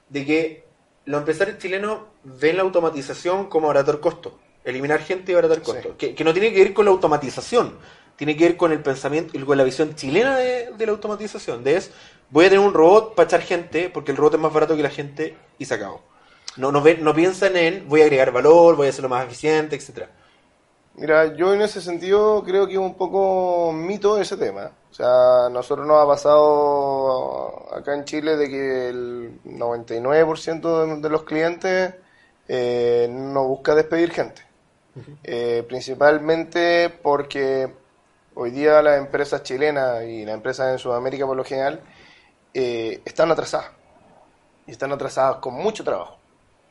[0.08, 0.64] de que
[1.04, 4.32] los empresarios chilenos ven la automatización como abaratar costos.
[4.64, 5.64] Eliminar gente y abaratar Sí.
[5.64, 5.92] costos.
[5.98, 7.76] Que, que no tiene que ver con la automatización,
[8.16, 11.62] tiene que ver con el pensamiento y con la visión chilena de, de la automatización.
[11.62, 11.90] De es,
[12.30, 14.82] voy a tener un robot para echar gente porque el robot es más barato que
[14.82, 16.02] la gente y se acabó.
[16.56, 20.08] No, no, no piensan en voy a agregar valor, voy a hacerlo más eficiente, etcétera.
[20.94, 24.72] Mira, yo en ese sentido creo que es un poco mito ese tema.
[24.90, 31.08] O sea, nosotros nos ha pasado acá en Chile de que el 99% de, de
[31.10, 31.94] los clientes
[32.48, 34.42] eh, no busca despedir gente.
[35.22, 37.70] Eh, principalmente porque
[38.36, 41.80] hoy día las empresas chilenas y las empresas en Sudamérica por lo general
[42.52, 43.70] eh, están atrasadas.
[44.66, 46.18] Y están atrasadas con mucho trabajo.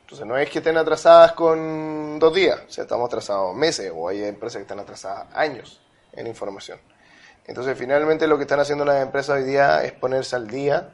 [0.02, 4.08] Entonces no es que estén atrasadas con dos días, o sea, estamos atrasados meses o
[4.08, 5.80] hay empresas que están atrasadas años
[6.12, 6.78] en información.
[7.44, 10.90] Entonces finalmente lo que están haciendo las empresas hoy día es ponerse al día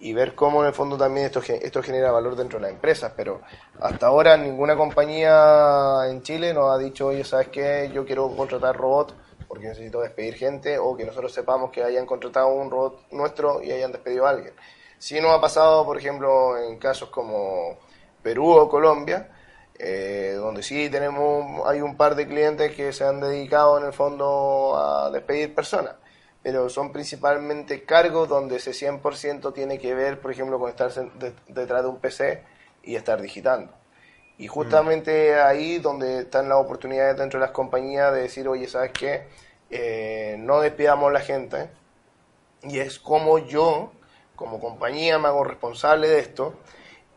[0.00, 3.12] y ver cómo en el fondo también esto, esto genera valor dentro de las empresas,
[3.16, 3.42] pero
[3.80, 7.90] hasta ahora ninguna compañía en Chile nos ha dicho, oye, ¿sabes qué?
[7.94, 9.14] Yo quiero contratar robot
[9.48, 13.72] porque necesito despedir gente o que nosotros sepamos que hayan contratado un robot nuestro y
[13.72, 14.54] hayan despedido a alguien.
[14.98, 17.78] Sí nos ha pasado, por ejemplo, en casos como
[18.22, 19.30] Perú o Colombia,
[19.78, 23.92] eh, donde sí tenemos, hay un par de clientes que se han dedicado en el
[23.92, 25.96] fondo a despedir personas.
[26.42, 30.92] pero son principalmente cargos donde ese 100% tiene que ver, por ejemplo, con estar
[31.48, 32.44] detrás de un PC
[32.84, 33.72] y estar digitando.
[34.38, 38.92] Y justamente ahí donde están las oportunidades dentro de las compañías de decir, oye, ¿sabes
[38.92, 39.26] qué?
[39.70, 41.70] Eh, no despidamos la gente.
[42.62, 43.92] Y es como yo,
[44.34, 46.54] como compañía, me hago responsable de esto.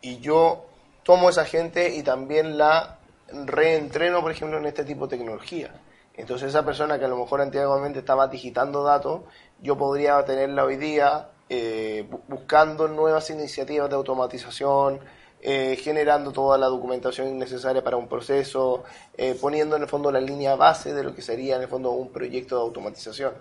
[0.01, 0.65] Y yo
[1.03, 2.99] tomo esa gente y también la
[3.31, 5.71] reentreno, por ejemplo, en este tipo de tecnología.
[6.15, 9.21] Entonces esa persona que a lo mejor antiguamente estaba digitando datos,
[9.61, 14.99] yo podría tenerla hoy día eh, bu- buscando nuevas iniciativas de automatización,
[15.41, 18.83] eh, generando toda la documentación necesaria para un proceso,
[19.17, 21.91] eh, poniendo en el fondo la línea base de lo que sería en el fondo
[21.91, 23.33] un proyecto de automatización.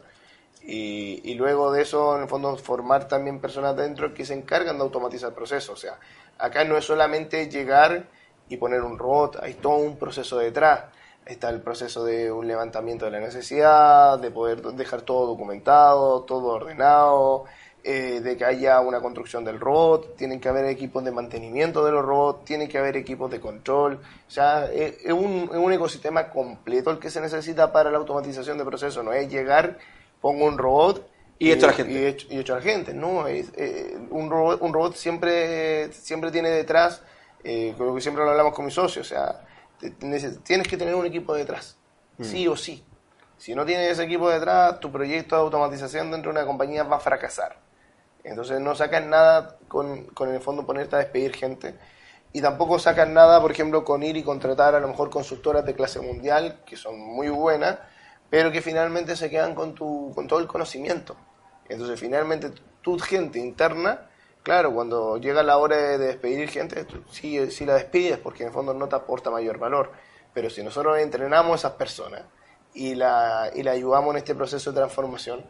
[0.63, 4.77] Y, y luego de eso, en el fondo, formar también personas dentro que se encargan
[4.77, 5.71] de automatizar procesos.
[5.71, 5.99] O sea,
[6.39, 8.07] acá no es solamente llegar
[8.49, 10.85] y poner un robot, hay todo un proceso detrás.
[11.27, 16.47] Está el proceso de un levantamiento de la necesidad, de poder dejar todo documentado, todo
[16.55, 17.45] ordenado,
[17.91, 21.91] eh, de que haya una construcción del robot, tienen que haber equipos de mantenimiento de
[21.91, 23.95] los robots, tienen que haber equipos de control.
[23.95, 27.97] O sea, es, es un, es un ecosistema completo el que se necesita para la
[27.97, 29.03] automatización de procesos.
[29.03, 29.79] No es llegar,
[30.21, 32.27] pongo un robot Y echo a la gente.
[32.29, 32.93] Y y a la gente.
[32.93, 37.01] No, es, eh, un, robot, un robot siempre, siempre tiene detrás,
[37.43, 39.47] eh, que siempre lo hablamos con mis socios, o sea,
[40.43, 41.79] tienes que tener un equipo detrás,
[42.21, 42.85] sí o sí.
[43.39, 46.97] Si no tienes ese equipo detrás, tu proyecto de automatización dentro de una compañía va
[46.97, 47.68] a fracasar.
[48.29, 51.75] Entonces no sacas nada con, con el fondo ponerte a despedir gente.
[52.33, 55.75] Y tampoco sacas nada, por ejemplo, con ir y contratar a lo mejor consultoras de
[55.75, 57.79] clase mundial, que son muy buenas,
[58.29, 61.17] pero que finalmente se quedan con, tu, con todo el conocimiento.
[61.69, 62.51] Entonces finalmente
[62.83, 64.09] tu gente interna,
[64.43, 68.49] claro, cuando llega la hora de despedir gente, tú sí, sí la despides porque en
[68.49, 69.93] el fondo no te aporta mayor valor.
[70.35, 72.23] Pero si nosotros entrenamos a esas personas
[72.75, 75.47] y la, y la ayudamos en este proceso de transformación,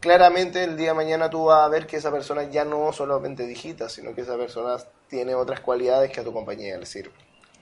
[0.00, 3.46] claramente el día de mañana tú vas a ver que esa persona ya no solamente
[3.46, 4.76] digita, sino que esa persona
[5.08, 7.12] tiene otras cualidades que a tu compañía le sirven.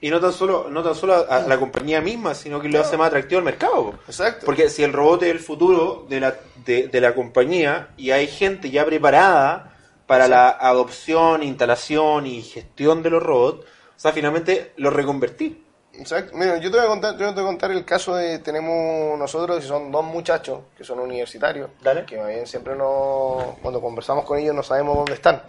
[0.01, 2.95] Y no tan solo, no tan solo a, la compañía misma, sino que lo hace
[2.95, 3.99] más atractivo al mercado.
[4.07, 4.45] Exacto.
[4.45, 8.27] Porque si el robot es el futuro de la, de, de la compañía y hay
[8.27, 9.75] gente ya preparada
[10.07, 15.65] para la adopción, instalación y gestión de los robots, o sea, finalmente lo reconvertí.
[15.93, 16.35] Exacto.
[16.35, 19.17] Mira, yo te voy a contar, yo te voy a contar el caso de tenemos
[19.17, 22.05] nosotros, que son dos muchachos que son universitarios, Dale.
[22.05, 25.41] que más bien siempre no, cuando conversamos con ellos no sabemos dónde están,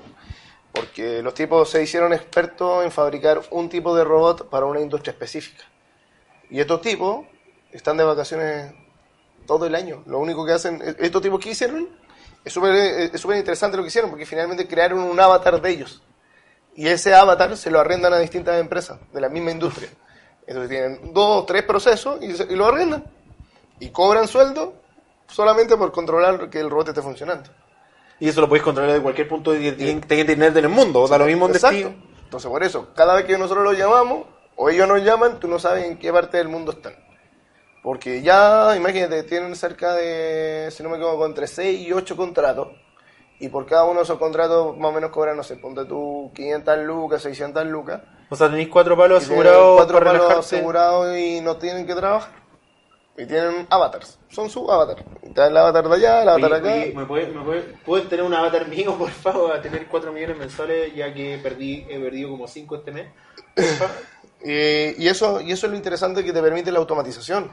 [0.73, 5.13] porque los tipos se hicieron expertos en fabricar un tipo de robot para una industria
[5.13, 5.65] específica.
[6.49, 7.27] Y estos tipos
[7.71, 8.73] están de vacaciones
[9.47, 10.03] todo el año.
[10.07, 11.89] Lo único que hacen, estos tipos que hicieron,
[12.45, 16.03] es súper es súper interesante lo que hicieron, porque finalmente crearon un avatar de ellos.
[16.75, 19.91] Y ese avatar se lo arrendan a distintas empresas de la misma industria.
[20.51, 23.05] Entonces tienen dos o tres procesos y, y lo arrendan.
[23.79, 24.75] Y cobran sueldo
[25.29, 27.49] solamente por controlar que el robot esté funcionando.
[28.19, 31.03] Y eso lo podéis controlar de cualquier punto de, internet en el mundo.
[31.03, 31.95] O da lo mismo en destino.
[32.25, 35.61] Entonces por eso, cada vez que nosotros los llamamos o ellos nos llaman, tú no
[35.61, 36.97] sabes en qué parte del mundo están.
[37.85, 42.71] Porque ya, imagínate, tienen cerca de, si no me equivoco, entre 6 y 8 contratos.
[43.41, 46.31] Y por cada uno de esos contratos más o menos cobran, no sé, ponte tú
[46.35, 48.03] 500 lucas, 600 lucas.
[48.29, 52.33] O sea, tenéis cuatro palos asegurados cuatro para palos asegurados y no tienen que trabajar.
[53.17, 55.05] Y tienen avatars, son su avatar.
[55.35, 56.97] Dan el avatar de allá, el avatar de acá.
[56.99, 60.39] ¿me puede, me puede- ¿Pueden tener un avatar mío, por favor, a tener 4 millones
[60.39, 63.09] mensuales, ya que perdí, he perdido como 5 este mes?
[63.57, 63.87] Porfa.
[64.43, 67.53] Y, y eso, y eso es lo interesante que te permite la automatización.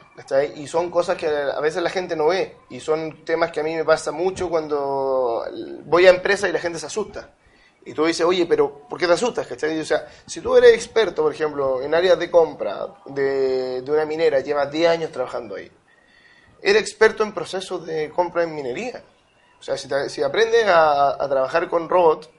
[0.56, 2.56] Y son cosas que a veces la gente no ve.
[2.70, 5.44] Y son temas que a mí me pasa mucho cuando
[5.86, 7.32] voy a empresas y la gente se asusta.
[7.86, 9.48] Y tú dices, oye, pero ¿por qué te asustas?
[9.48, 9.80] ¿cachai?
[9.80, 14.06] O sea, si tú eres experto, por ejemplo, en áreas de compra de, de una
[14.06, 15.72] minera, llevas 10 años trabajando ahí.
[16.62, 19.04] Eres experto en procesos de compra en minería.
[19.60, 22.30] O sea, si, te- si aprendes a, a trabajar con robots,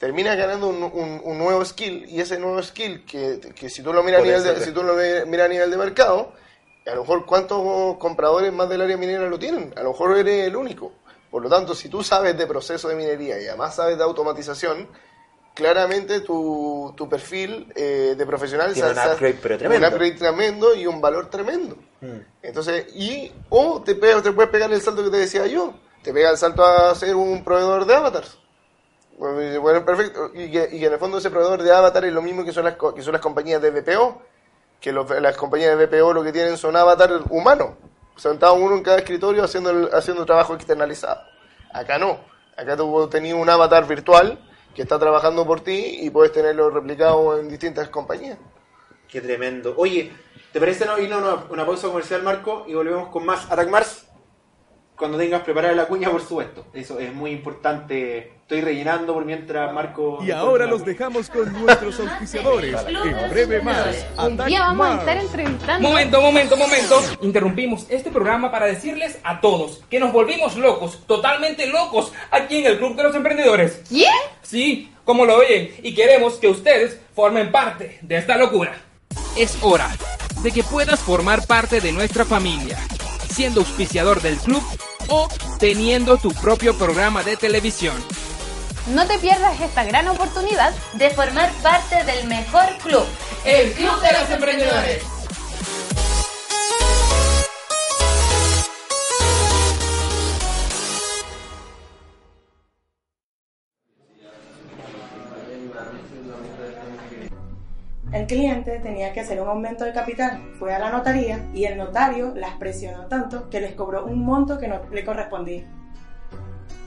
[0.00, 3.92] terminas ganando un, un- un nuevo skill y ese nuevo skill que, que si tú
[3.92, 4.94] lo miras a nivel de, si tú lo
[5.26, 6.32] miras a nivel de mercado
[6.86, 10.46] a lo mejor cuántos compradores más del área minera lo tienen a lo mejor eres
[10.48, 10.92] el único
[11.30, 14.88] por lo tanto si tú sabes de proceso de minería y además sabes de automatización
[15.54, 19.86] claramente tu, tu perfil eh, de profesional Tiene un upgrade, pero tremendo.
[19.86, 22.16] un upgrade tremendo y un valor tremendo Mm.
[22.40, 26.14] entonces, y, o te, pega- te puedes pegar el salto que te decía yo, te
[26.14, 28.38] pega el salto a ser un proveedor de avatars.
[29.20, 30.30] Bueno, bueno, perfecto.
[30.32, 32.64] Y que, y en el fondo ese proveedor de avatar es lo mismo que son
[32.64, 34.22] las, que son las compañías de BPO,
[34.80, 37.72] que las compañías de BPO lo que tienen son avatar humanos,
[38.16, 41.20] sentado uno en cada escritorio haciendo haciendo trabajo externalizado.
[41.70, 42.18] Acá no,
[42.56, 44.38] acá tú tenías un avatar virtual
[44.74, 48.38] que está trabajando por ti y puedes tenerlo replicado en distintas compañías.
[49.06, 49.74] Qué tremendo.
[49.76, 50.12] Oye,
[50.50, 52.64] ¿te parece no ir a una, una pausa comercial, Marco?
[52.66, 54.09] Y volvemos con más Attack Mars.
[55.00, 56.66] Cuando tengas preparada la cuña, por supuesto.
[56.74, 58.34] Eso es muy importante.
[58.42, 60.18] Estoy rellenando por mientras Marco.
[60.22, 62.76] Y ahora los dejamos con nuestros auspiciadores.
[62.86, 64.06] En breve más.
[64.46, 65.88] Día vamos a estar entrevistando.
[65.88, 67.02] Momento, momento, momento.
[67.22, 72.66] Interrumpimos este programa para decirles a todos que nos volvimos locos, totalmente locos, aquí en
[72.66, 73.80] el Club de los Emprendedores.
[73.88, 74.04] ¿Qué?
[74.42, 78.78] Sí, como lo oyen, y queremos que ustedes formen parte de esta locura.
[79.38, 79.90] Es hora
[80.42, 82.78] de que puedas formar parte de nuestra familia,
[83.30, 84.62] siendo auspiciador del club
[85.58, 87.94] teniendo tu propio programa de televisión.
[88.88, 93.04] No te pierdas esta gran oportunidad de formar parte del mejor club.
[93.44, 95.19] El Club de los Emprendedores.
[108.30, 112.32] Cliente tenía que hacer un aumento de capital, fue a la notaría y el notario
[112.36, 115.64] las presionó tanto que les cobró un monto que no le correspondía,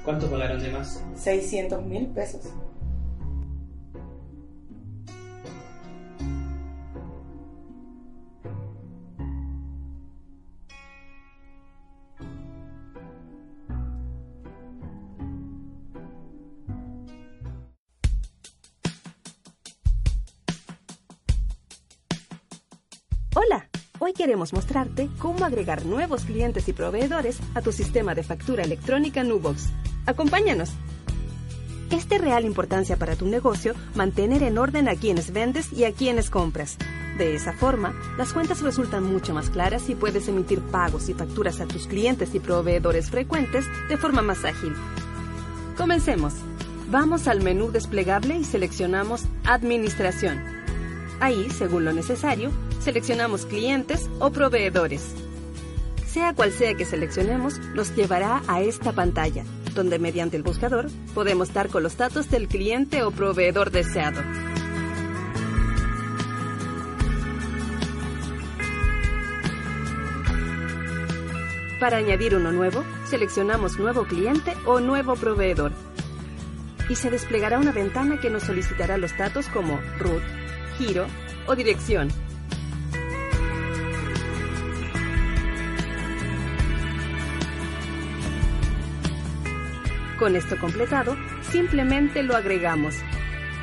[0.05, 1.03] ¿Cuánto pagaron de más?
[1.15, 2.53] 600 mil pesos.
[24.13, 29.69] Queremos mostrarte cómo agregar nuevos clientes y proveedores a tu sistema de factura electrónica Nubox.
[30.05, 30.71] Acompáñanos.
[31.91, 35.91] Es de real importancia para tu negocio mantener en orden a quienes vendes y a
[35.91, 36.77] quienes compras.
[37.17, 41.59] De esa forma, las cuentas resultan mucho más claras y puedes emitir pagos y facturas
[41.61, 44.73] a tus clientes y proveedores frecuentes de forma más ágil.
[45.77, 46.33] Comencemos.
[46.89, 50.41] Vamos al menú desplegable y seleccionamos Administración.
[51.19, 52.51] Ahí, según lo necesario,
[52.83, 55.15] seleccionamos clientes o proveedores.
[56.05, 61.53] Sea cual sea que seleccionemos, nos llevará a esta pantalla, donde mediante el buscador podemos
[61.53, 64.21] dar con los datos del cliente o proveedor deseado.
[71.79, 75.71] Para añadir uno nuevo, seleccionamos Nuevo cliente o Nuevo proveedor.
[76.89, 80.21] Y se desplegará una ventana que nos solicitará los datos como root,
[80.77, 81.07] giro
[81.47, 82.09] o dirección.
[90.23, 92.95] Con esto completado, simplemente lo agregamos.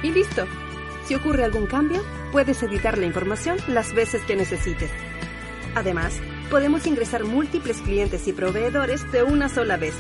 [0.02, 0.46] Y listo.
[1.06, 4.90] Si ocurre algún cambio, puedes editar la información las veces que necesites.
[5.74, 9.94] Además, podemos ingresar múltiples clientes y proveedores de una sola vez.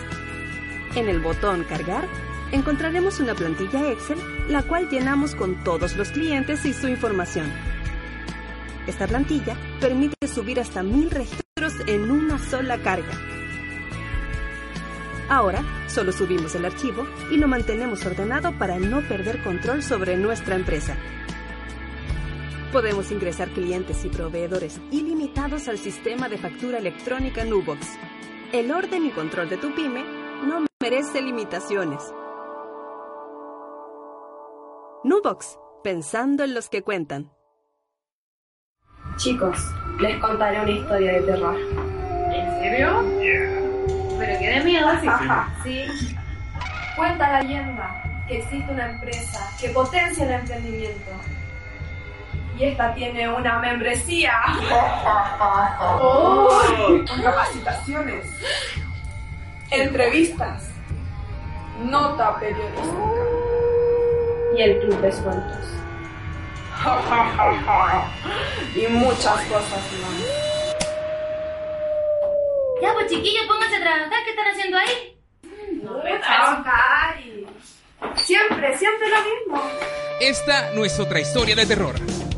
[0.96, 2.06] En el botón Cargar,
[2.52, 4.18] encontraremos una plantilla Excel,
[4.50, 7.50] la cual llenamos con todos los clientes y su información.
[8.86, 13.29] Esta plantilla permite subir hasta mil registros en una sola carga.
[15.30, 20.56] Ahora, solo subimos el archivo y lo mantenemos ordenado para no perder control sobre nuestra
[20.56, 20.96] empresa.
[22.72, 27.96] Podemos ingresar clientes y proveedores ilimitados al sistema de factura electrónica Nubox.
[28.52, 30.02] El orden y control de tu pyme
[30.44, 32.12] no merece limitaciones.
[35.04, 37.30] Nubox, pensando en los que cuentan.
[39.14, 39.58] Chicos,
[40.00, 41.56] les contaré una historia de terror.
[42.32, 43.59] ¿En serio?
[44.20, 44.88] Pero qué de miedo.
[45.64, 46.14] Sí.
[46.94, 51.10] Cuenta la leyenda que existe una empresa que potencia el emprendimiento.
[52.58, 54.34] Y esta tiene una membresía.
[55.80, 56.50] ¡Oh!
[57.08, 58.26] Con capacitaciones,
[59.70, 60.68] entrevistas,
[61.82, 63.24] nota periodística.
[64.54, 65.66] Y el club de sueltos.
[68.76, 70.49] y muchas cosas más.
[72.80, 74.24] Ya, pues chiquillos, pónganse a trabajar.
[74.24, 75.16] ¿Qué están haciendo ahí?
[75.82, 77.46] No trabajar y...
[78.16, 79.70] Siempre, siempre lo mismo.
[80.20, 81.94] Esta no es otra historia de terror.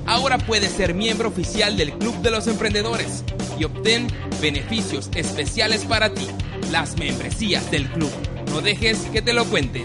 [0.07, 3.25] Ahora puedes ser miembro oficial del Club de los Emprendedores
[3.59, 4.09] y obtén
[4.41, 6.29] beneficios especiales para ti.
[6.71, 8.11] Las membresías del club.
[8.51, 9.85] No dejes que te lo cuenten.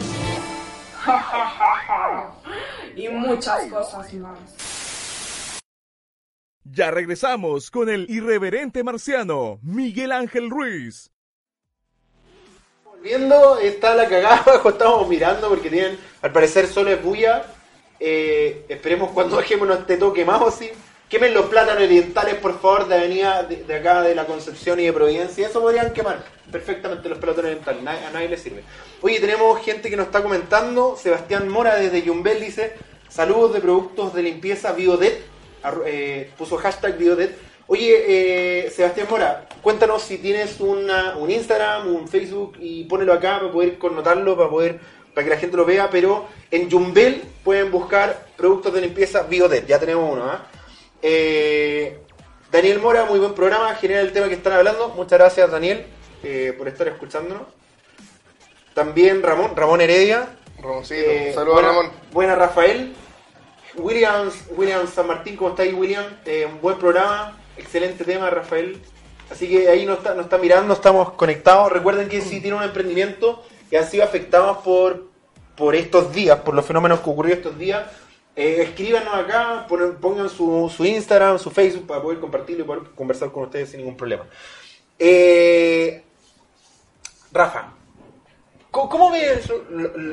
[2.95, 4.76] y muchas cosas más.
[6.71, 11.09] Ya regresamos con el irreverente marciano, Miguel Ángel Ruiz.
[13.01, 17.45] Viendo, está la cagada abajo, estamos mirando porque tienen, al parecer, solo es bulla.
[17.99, 20.69] Eh, esperemos cuando bajemos no esté todo quemado, sí.
[21.07, 24.93] Quemen los plátanos orientales, por favor, de avenida de, acá de la Concepción y de
[24.93, 25.47] Providencia.
[25.47, 28.63] Eso podrían quemar perfectamente los plátanos orientales, a nadie le sirve.
[29.01, 30.97] Oye, tenemos gente que nos está comentando.
[30.97, 32.73] Sebastián Mora desde Yumbel dice:
[33.07, 35.36] Saludos de productos de limpieza Biodet.
[35.85, 37.37] Eh, puso hashtag Biodet.
[37.67, 43.39] Oye, eh, Sebastián Mora, cuéntanos si tienes una, un Instagram, un Facebook y ponelo acá
[43.39, 44.79] para poder connotarlo, para poder
[45.17, 49.65] para que la gente lo vea, pero en Jumbel pueden buscar productos de limpieza Biodet,
[49.65, 50.25] ya tenemos uno.
[50.25, 50.45] ¿ah?
[51.01, 51.97] Eh,
[52.51, 54.89] Daniel Mora, muy buen programa, genial el tema que están hablando.
[54.89, 55.87] Muchas gracias, Daniel,
[56.21, 57.47] eh, por estar escuchándonos.
[58.75, 60.27] También Ramón, Ramón Heredia.
[60.61, 61.91] Ramoncito, saludos buena, Ramón.
[62.11, 62.93] Buena Rafael.
[63.77, 66.05] Williams, Williams San Martín, ¿cómo estáis William?
[66.25, 68.81] Eh, un buen programa, excelente tema Rafael.
[69.29, 71.71] Así que ahí nos está, está mirando, estamos conectados.
[71.71, 75.07] Recuerden que si tienen un emprendimiento que han sido afectados por,
[75.55, 77.85] por estos días, por los fenómenos que ocurrieron estos días,
[78.35, 82.83] eh, escríbanos acá, ponen- pongan su, su Instagram, su Facebook para poder compartirlo y poder
[82.95, 84.25] conversar con ustedes sin ningún problema.
[84.97, 86.03] Eh,
[87.31, 87.73] Rafa,
[88.77, 89.51] ¿Cómo, cómo ves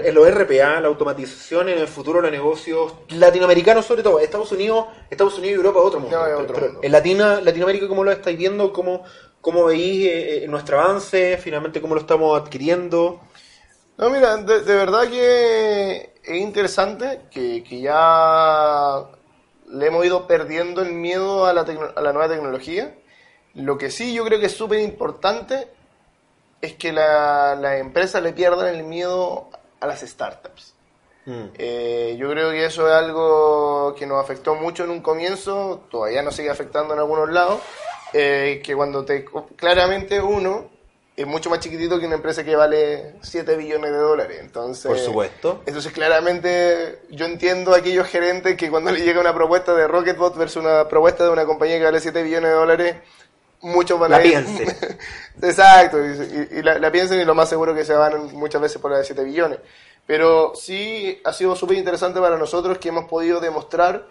[0.04, 4.18] el ORPA, la automatización en el futuro de los negocios latinoamericanos sobre todo?
[4.18, 6.16] Estados Unidos, Estados Unidos y Europa otro mundo.
[6.16, 6.80] No, otro pero mundo.
[6.82, 8.72] en Latina, Latinoamérica, ¿cómo lo estáis viendo?
[8.72, 9.04] ¿Cómo,
[9.42, 11.36] cómo veis eh, eh, nuestro avance?
[11.36, 13.20] Finalmente, ¿cómo lo estamos adquiriendo?
[13.98, 19.02] No, mira, de, de verdad que es interesante que, que ya
[19.68, 22.94] le hemos ido perdiendo el miedo a la, a la nueva tecnología.
[23.52, 25.68] Lo que sí yo creo que es súper importante
[26.64, 29.48] es que la- las empresas le pierdan el miedo
[29.80, 30.72] a las startups.
[31.26, 36.22] Eh, yo creo que eso es algo que nos afectó mucho en un comienzo, todavía
[36.22, 37.60] nos sigue afectando en algunos lados,
[38.12, 39.24] eh, que cuando te...
[39.56, 40.68] Claramente uno
[41.16, 44.38] es mucho más chiquitito que una empresa que vale 7 billones de dólares.
[44.40, 45.62] Entonces, Por supuesto.
[45.64, 50.36] Entonces, claramente, yo entiendo a aquellos gerentes que cuando le llega una propuesta de Rocketbot
[50.36, 52.96] versus una propuesta de una compañía que vale 7 billones de dólares,
[53.64, 54.32] muchos van La a ir.
[54.32, 54.98] piensen.
[55.42, 58.90] Exacto, y, la, la piensen y lo más seguro que se van muchas veces por
[58.90, 59.58] la de 7 billones.
[60.06, 64.06] Pero sí ha sido súper interesante para nosotros que hemos podido demostrar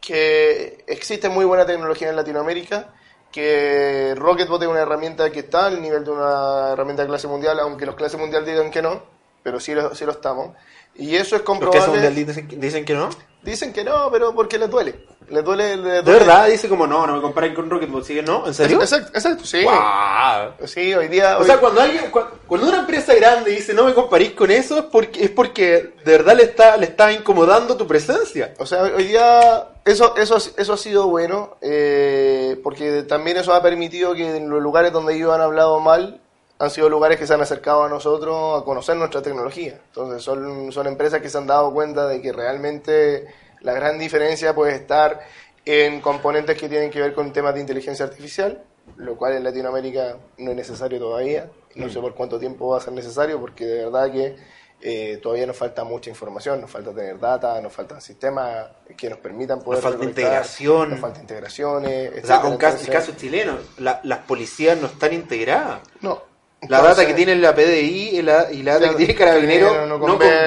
[0.00, 2.92] que existe muy buena tecnología en Latinoamérica,
[3.32, 7.58] que Rocketbot es una herramienta que está al nivel de una herramienta de clase mundial,
[7.60, 9.02] aunque los clases mundial digan que no,
[9.42, 10.56] pero sí lo, sí lo estamos.
[10.94, 11.88] Y eso es ¿Los comprobable.
[11.88, 13.10] mundial dicen, dicen que no?
[13.44, 14.94] Dicen que no, pero porque les duele.
[15.28, 15.76] Les duele.
[15.76, 16.18] les ¿De duele.
[16.20, 16.46] verdad?
[16.48, 18.04] Dice como no, no me comparen con Rocketbot.
[18.04, 18.46] ¿Sigue no?
[18.46, 18.80] ¿En serio?
[18.80, 19.62] Exacto, exacto, sí.
[19.62, 20.50] Guau.
[20.66, 21.38] Sí, hoy día.
[21.38, 24.78] O sea, cuando alguien, cua- cuando una empresa grande dice no me comparís con eso,
[24.78, 28.52] es porque, es porque de verdad le está, le está incomodando tu presencia.
[28.58, 33.62] O sea, hoy día eso, eso, eso ha sido bueno, eh, porque también eso ha
[33.62, 36.20] permitido que en los lugares donde ellos han hablado mal,
[36.58, 39.80] han sido lugares que se han acercado a nosotros a conocer nuestra tecnología.
[39.86, 43.26] Entonces son, son empresas que se han dado cuenta de que realmente
[43.60, 45.20] la gran diferencia puede estar
[45.64, 48.62] en componentes que tienen que ver con temas de inteligencia artificial,
[48.96, 51.50] lo cual en Latinoamérica no es necesario todavía.
[51.74, 54.36] No sé por cuánto tiempo va a ser necesario, porque de verdad que
[54.80, 59.18] eh, todavía nos falta mucha información, nos falta tener data, nos faltan sistemas que nos
[59.18, 59.82] permitan poder...
[59.82, 60.90] Nos falta integración.
[60.90, 65.80] Nos falta integraciones, O sea, caso, el caso chileno, la- las policías no están integradas.
[66.00, 66.33] No.
[66.68, 69.98] La data que tiene la PDI y la, y la data que tiene Carabinero no,
[69.98, 70.38] no conversan.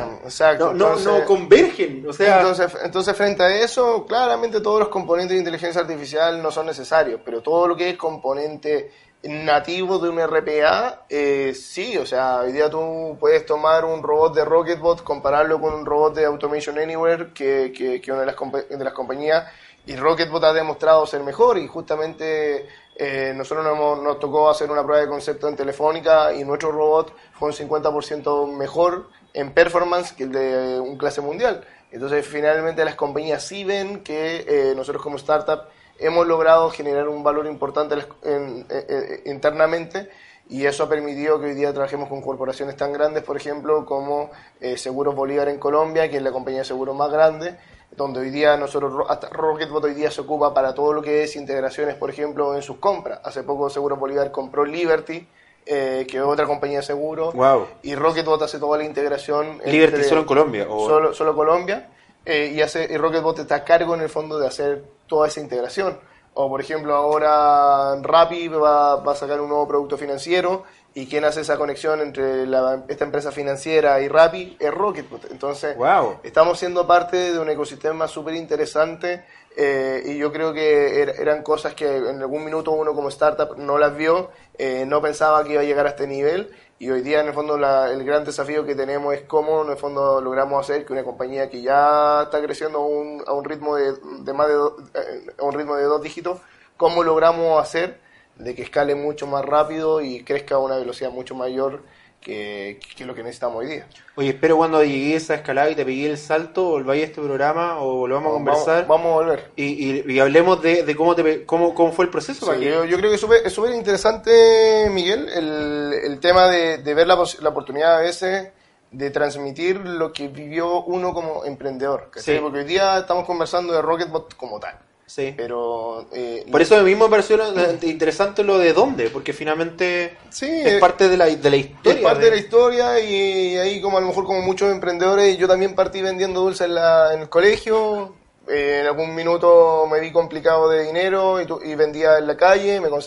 [0.00, 0.18] conversan.
[0.24, 2.06] Exacto, No, no, entonces- no convergen.
[2.08, 6.50] O sea, entonces, entonces, frente a eso, claramente todos los componentes de inteligencia artificial no
[6.50, 8.90] son necesarios, pero todo lo que es componente
[9.22, 14.34] nativo de un RPA, eh, sí, o sea, hoy día tú puedes tomar un robot
[14.34, 18.36] de Rocketbot, compararlo con un robot de Automation Anywhere, que, que, que una de las,
[18.68, 19.44] de las compañías,
[19.86, 22.68] y Rocketbot ha demostrado ser mejor, y justamente
[22.98, 23.66] eh, nosotros
[24.02, 28.56] nos, tocó hacer una prueba de concepto en Telefónica, y nuestro robot fue un 50%
[28.56, 31.64] mejor en performance que el de un clase mundial.
[31.90, 35.64] Entonces, finalmente las compañías sí ven que eh, nosotros como startup
[35.98, 40.10] hemos logrado generar un valor importante eh, internamente
[40.48, 44.30] y eso ha permitido que hoy día trabajemos con corporaciones tan grandes, por ejemplo, como
[44.76, 47.56] Seguros Bolívar en Colombia, que es la compañía de seguros más grande,
[47.96, 51.22] donde hoy día nosotros, Ro- hasta Rocketbot hoy día se ocupa para todo lo que
[51.24, 53.20] es integraciones, por ejemplo, en sus compras.
[53.24, 55.26] Hace poco Seguros Bolívar compró Liberty,
[55.64, 57.66] eh, que es otra compañía de seguros, Wow.
[57.82, 59.60] y Rocketbot hace toda la integración.
[59.64, 61.90] Liberty solo en Colombia, o- Solo, solo Colombia.
[62.24, 65.40] eh, y, hace, y Rocketbot está a cargo en el fondo de hacer toda esa
[65.40, 65.98] integración.
[66.34, 70.64] O por ejemplo ahora Rappi va, va a sacar un nuevo producto financiero
[70.96, 75.30] y quien hace esa conexión entre la- esta empresa financiera y Rappi es Rocketbot.
[75.30, 76.20] Entonces Wow.
[76.22, 79.22] estamos siendo parte de un ecosistema súper interesante
[79.58, 83.56] eh, y yo creo que er- eran cosas que en algún minuto uno como startup
[83.58, 87.02] no las vio, eh, no pensaba que iba a llegar a este nivel y hoy
[87.02, 90.22] día en el fondo la- el gran desafío que tenemos es cómo en el fondo
[90.22, 93.92] logramos hacer que una compañía que ya está creciendo a un, a un ritmo de,
[94.20, 96.38] de más de do- eh, a un ritmo de dos dígitos,
[96.78, 98.00] cómo logramos hacer
[98.36, 101.82] de que escale mucho más rápido y crezca a una velocidad mucho mayor
[102.20, 103.86] que, que lo que necesitamos hoy día.
[104.16, 107.20] Oye, espero cuando llegué a esa escalada y te pegué el salto, volváis a este
[107.22, 108.86] programa o volvamos a Vamos- conversar.
[108.88, 109.50] vamos a volver.
[109.54, 112.40] Y, y- y hablemos de, de cómo, te, cómo, cómo fue el proceso.
[112.40, 116.20] Sí, para que- yo, yo creo que es súper- es súper interesante, Miguel, el, el
[116.20, 118.48] tema de, de ver la, la oportunidad a veces
[118.90, 122.10] de transmitir lo que vivió uno como emprendedor.
[122.16, 122.38] Sí.
[122.40, 124.78] Porque hoy día estamos conversando de Rocketbot como tal.
[125.06, 125.32] Sí.
[125.36, 126.06] Pero.
[126.12, 127.38] eh, Por eso mismo me pareció
[127.82, 131.94] interesante lo de dónde, porque finalmente Sí, es eh, parte de la, de la historia.
[131.98, 135.38] Es parte de- de la historia y ahí como a lo mejor como muchos emprendedores,
[135.38, 138.14] yo también partí vendiendo dulces en, la- en el colegio.
[138.48, 142.36] Eh, en algún minuto me vi complicado de dinero y, tu- y vendía en la
[142.36, 142.98] calle, me, me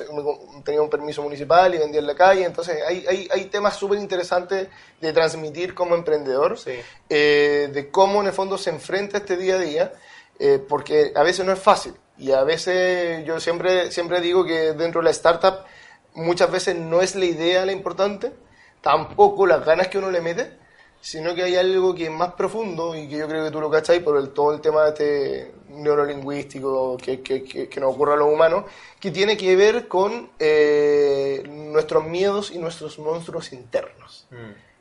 [0.65, 2.43] tenía un permiso municipal y vendía en la calle.
[2.43, 4.67] Entonces hay, hay, hay temas súper interesantes
[4.99, 6.57] de transmitir como emprendedor,
[7.09, 9.93] eh, de cómo en el fondo se enfrenta este día a día,
[10.39, 11.93] eh, porque a veces no es fácil.
[12.17, 15.65] Y a veces yo siempre, siempre digo que dentro de la startup
[16.15, 18.33] muchas veces no es la idea la importante,
[18.81, 20.51] tampoco las ganas que uno le mete,
[21.01, 23.69] sino que hay algo que es más profundo y que yo creo que tú lo
[23.69, 28.17] cachai por el, todo el tema este neurolingüístico que, que, que, que nos ocurre a
[28.17, 28.65] los humanos,
[28.99, 34.27] que tiene que ver con eh, nuestros miedos y nuestros monstruos internos.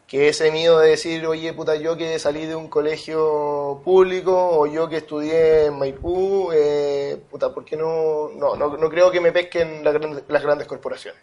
[0.09, 4.67] Que ese miedo de decir, oye, puta, yo que salí de un colegio público o
[4.67, 9.21] yo que estudié en Maipú, eh, puta, ¿por qué no, no, no, no creo que
[9.21, 11.21] me pesquen las grandes, las grandes corporaciones?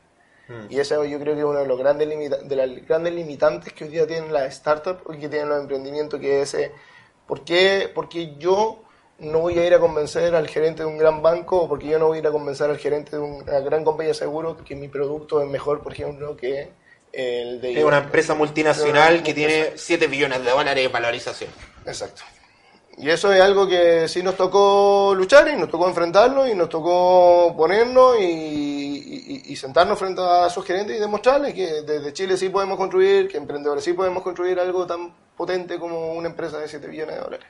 [0.69, 3.73] Y eso yo creo que es uno de los grandes limita- de las grandes limitantes
[3.73, 6.71] que hoy día tienen las startups y que tienen los emprendimientos, que es ese,
[7.25, 8.77] ¿por qué, por qué yo
[9.17, 11.97] no voy a ir a convencer al gerente de un gran banco o porque yo
[11.97, 14.75] no voy a ir a convencer al gerente de una gran compañía de seguros que
[14.75, 16.69] mi producto es mejor, por ejemplo, que
[17.16, 17.78] el de...
[17.80, 21.49] Es una empresa multinacional que tiene 7 billones de dólares de valorización.
[21.86, 22.22] Exacto.
[22.97, 26.70] Y eso es algo que sí nos tocó luchar y nos tocó enfrentarlo y nos
[26.70, 32.38] tocó ponernos y, y- y sentarnos frente a sus gerentes y demostrarles que desde Chile
[32.38, 36.70] sí podemos construir, que emprendedores sí podemos construir algo tan potente como una empresa de
[36.70, 37.47] 7 billones de dólares.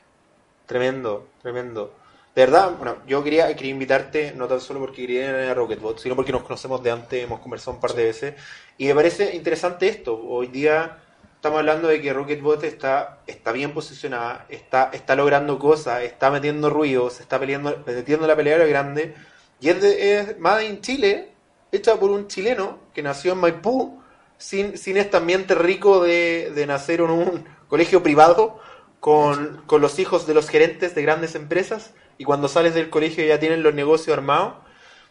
[0.66, 1.94] Tremendo, tremendo.
[2.36, 6.00] De verdad, bueno, yo quería, quería invitarte, no tan solo porque quería ir a Rocketbot,
[6.00, 8.34] sino porque nos conocemos de antes, hemos conversado un par de veces.
[8.78, 10.22] Y me parece interesante esto.
[10.22, 10.98] Hoy día
[11.36, 16.70] estamos hablando de que Rocketbot está, está bien posicionada, está, está logrando cosas, está metiendo
[16.70, 19.16] ruido, se está peleando, metiendo la pelea a lo grande.
[19.62, 21.30] Y es, de, es Made in Chile,
[21.72, 24.02] hecha por un chileno que nació en Maipú,
[24.38, 28.60] sin, sin este ambiente rico de, de nacer en un colegio privado,
[29.00, 33.26] con, con los hijos de los gerentes de grandes empresas, y cuando sales del colegio
[33.26, 34.56] ya tienen los negocios armados.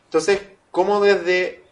[0.04, 0.40] Entonces,
[0.70, 1.64] ¿cómo desde,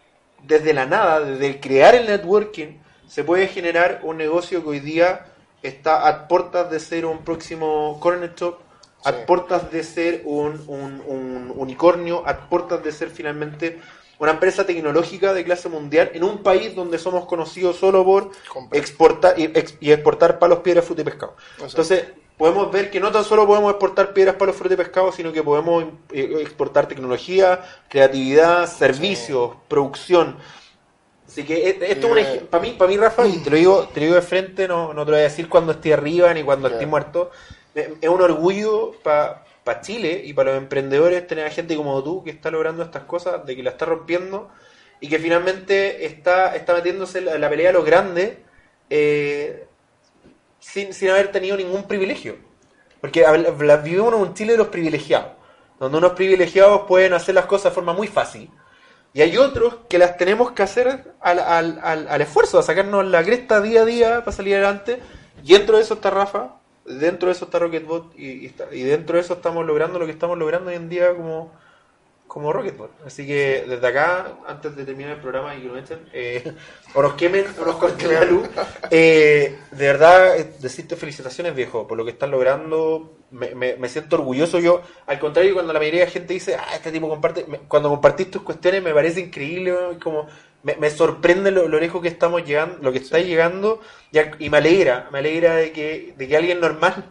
[0.42, 4.80] desde la nada, desde el crear el networking, se puede generar un negocio que hoy
[4.80, 5.26] día
[5.62, 8.58] está a puertas de ser un próximo corner shop,
[9.04, 13.80] a puertas de ser un, un- un unicornio, a puertas de ser finalmente
[14.18, 18.30] una empresa tecnológica de clase mundial en un país donde somos conocidos solo por
[18.70, 21.36] exportar y, ex- y exportar palos, piedras, fruta y pescado.
[21.70, 22.04] Entonces,
[22.36, 25.42] podemos ver que no tan solo podemos exportar piedras, palos, fruta y pescado, sino que
[25.42, 30.36] podemos eh, exportar tecnología, creatividad, servicios, producción.
[31.26, 33.56] Así que eh, esto es un ej- para mí, para mí, Rafa, y te lo
[33.56, 35.94] digo, te lo digo de frente, no, no te lo voy a decir cuando esté
[35.94, 37.30] arriba ni cuando esté muerto.
[37.74, 42.22] Eh, Es un orgullo para Chile y para los emprendedores tener a gente como tú
[42.24, 44.50] que está logrando estas cosas, de que la está rompiendo
[45.00, 48.38] y que finalmente está, está metiéndose en la, en la pelea a los grandes
[48.90, 49.66] eh,
[50.62, 52.36] sin, sin haber tenido ningún privilegio.
[53.00, 53.26] Porque
[53.82, 55.32] vivimos en un Chile de los privilegiados,
[55.78, 58.48] donde unos privilegiados pueden hacer las cosas de forma muy fácil.
[59.12, 63.04] Y hay otros que las tenemos que hacer al, al, al, al esfuerzo, a sacarnos
[63.04, 65.00] la cresta día a día para salir adelante.
[65.42, 66.54] Y dentro de eso está Rafa,
[66.86, 70.38] dentro de eso está Rocketbot, y, y dentro de eso estamos logrando lo que estamos
[70.38, 71.52] logrando hoy en día como,
[72.32, 72.90] como Rocketbot.
[73.06, 76.54] Así que desde acá, antes de terminar el programa y que lo echen, eh,
[76.94, 78.48] o nos quemen o nos corten la luz,
[78.90, 83.18] eh, de verdad, eh, decirte felicitaciones, viejo, por lo que están logrando.
[83.32, 84.80] Me, me- me siento orgulloso yo.
[85.06, 88.30] Al contrario, cuando la mayoría de la gente dice, ah, este tipo comparte, cuando compartís
[88.30, 90.26] tus cuestiones me parece increíble, como
[90.62, 93.80] me, sorprende lo, lo lejos que estamos llegando, lo que está llegando,
[94.10, 97.04] y, y me alegra, me alegra de que, de que alguien normal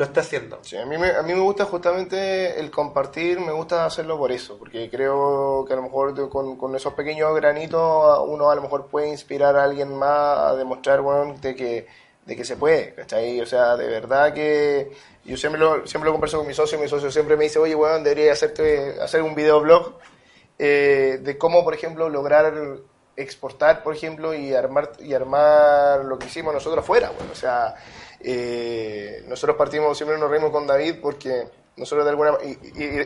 [0.00, 0.58] lo está haciendo.
[0.62, 4.32] Sí, a mí, me, a mí me gusta justamente el compartir, me gusta hacerlo por
[4.32, 8.62] eso, porque creo que a lo mejor con, con esos pequeños granitos uno a lo
[8.62, 11.86] mejor puede inspirar a alguien más a demostrar, bueno, de que,
[12.24, 13.42] de que se puede, ¿cachai?
[13.42, 14.90] O sea, de verdad que
[15.22, 17.74] yo siempre lo, siempre lo converso con mi socio, mi socio siempre me dice, oye,
[17.74, 19.98] bueno, debería hacerte, hacer un videoblog
[20.58, 22.54] eh, de cómo, por ejemplo, lograr
[23.16, 27.74] exportar, por ejemplo, y armar y armar lo que hicimos nosotros afuera, bueno, o sea,
[28.20, 32.50] eh, nosotros partimos, siempre nos reímos con David porque nosotros de alguna y,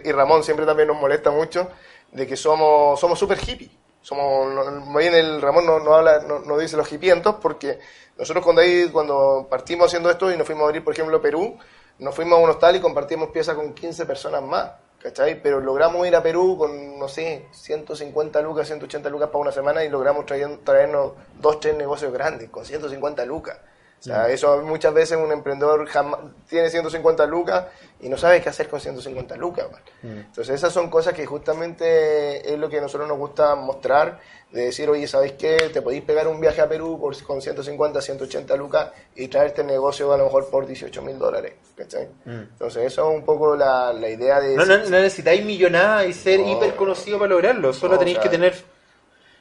[0.09, 1.69] y- Ramón siempre también nos molesta mucho
[2.13, 3.71] de que somos somos súper hippie.
[4.01, 4.47] somos,
[4.87, 7.79] más bien el Ramón no, no habla, no, dice los hipientos porque
[8.19, 11.57] nosotros con David cuando partimos haciendo esto y nos fuimos a abrir, por ejemplo, Perú,
[11.99, 15.41] nos fuimos a un hostal y compartimos piezas con 15 personas más, ¿cachai?
[15.43, 19.85] Pero logramos ir a Perú con, no sé, 150 lucas, 180 lucas para una semana
[19.85, 23.59] y logramos traer- traernos dos, tres negocios grandes con 150 lucas.
[24.05, 24.31] O sea, Mm.
[24.33, 27.65] eso muchas veces un emprendedor jamás, tiene 150 lucas
[28.01, 29.67] y no sabe qué hacer con 150 lucas.
[29.73, 29.81] man.
[30.27, 34.67] Entonces esas son cosas que justamente es lo que a nosotros nos gusta mostrar, de
[34.67, 35.57] decir, oye, ¿sabéis qué?
[35.73, 39.67] Te podéis pegar un viaje a Perú por, con 150, 180 lucas y traerte el
[39.69, 41.55] negocio a lo mejor por 18 mil dólares.
[41.75, 42.09] ¿cachai?
[42.27, 44.55] Entonces eso es un poco la, la idea de...
[44.55, 44.59] Mm.
[44.59, 46.53] No, no, no necesitáis millonada y ser No.
[46.53, 47.73] hiper conocido para lograrlo.
[47.73, 48.55] Solo No, tenéis o sea, que tener.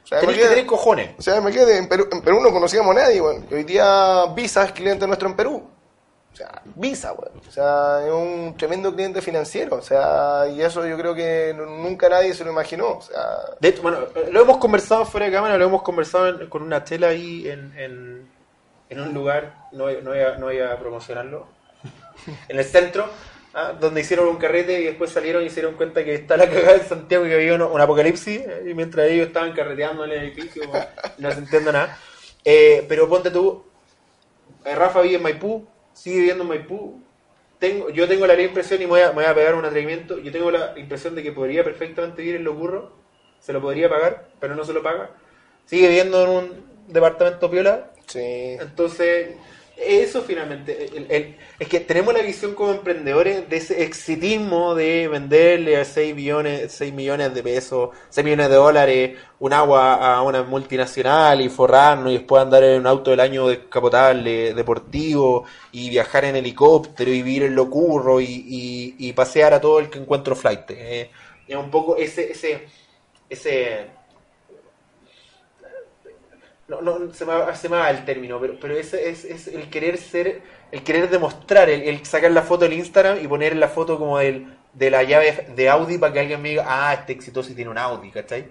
[0.04, 1.10] O sea, tenéis me que tener cojones.
[1.18, 3.46] O sea, me quedé, en Perú, en Perú no conocíamos a nadie, weón.
[3.50, 5.66] Hoy día Visa es cliente nuestro en Perú.
[6.32, 7.40] O sea, Visa, weón.
[7.48, 9.76] O sea, es un tremendo cliente financiero.
[9.76, 12.98] O sea, y eso yo creo que nunca nadie se lo imaginó.
[12.98, 13.24] O sea,
[13.60, 16.62] De hecho, bueno, eh, lo hemos conversado fuera de cámara, lo hemos conversado en- con
[16.62, 18.28] una tela ahí en, en,
[18.90, 21.46] en un lugar, no, voy- no, voy a, no voy a promocionarlo,
[22.48, 23.06] en el centro,
[23.54, 26.48] ah, donde hicieron un carrete y después salieron y se dieron cuenta que está la
[26.48, 30.12] cagada en Santiago y que había un apocalipsis, eh, y mientras ellos estaban carreteando en
[30.12, 30.62] el edificio,
[31.18, 31.98] no se entiende nada.
[32.44, 33.64] Eh, pero ponte tú,
[34.64, 37.02] eh, Rafa vive en Maipú, sigue viviendo en Maipú.
[37.58, 40.18] Tengo, yo tengo la impresión y me voy, a, me voy a pegar un atrevimiento.
[40.18, 42.92] Yo tengo la impresión de que podría perfectamente vivir en Locurro.
[43.40, 45.10] Se lo podría pagar, pero no se lo paga.
[45.64, 47.90] Sigue viviendo en un departamento piola.
[48.06, 48.56] Sí.
[48.60, 49.36] Entonces,
[49.76, 50.86] eso finalmente.
[50.96, 55.84] el- el- es que tenemos la visión como emprendedores de ese exitismo de venderle a
[55.84, 61.40] 6 millones, 6 millones de pesos, 6 millones de dólares, un agua a una multinacional
[61.40, 66.36] y forrarnos y después andar en un auto del año descapotable, deportivo, y viajar en
[66.36, 70.70] helicóptero y vivir en locurro y, y, y pasear a todo el que encuentro flight.
[70.70, 71.10] Eh,
[71.46, 72.66] es un poco ese, ese,
[73.28, 73.86] ese
[76.68, 79.98] no, no se me, me va el término, pero, pero ese es, es el querer
[79.98, 80.42] ser,
[80.72, 84.18] el querer demostrar, el, el sacar la foto del Instagram y poner la foto como
[84.18, 87.54] del, de la llave de Audi para que alguien me diga, ah, este exitoso y
[87.54, 88.48] tiene un Audi, ¿cachai?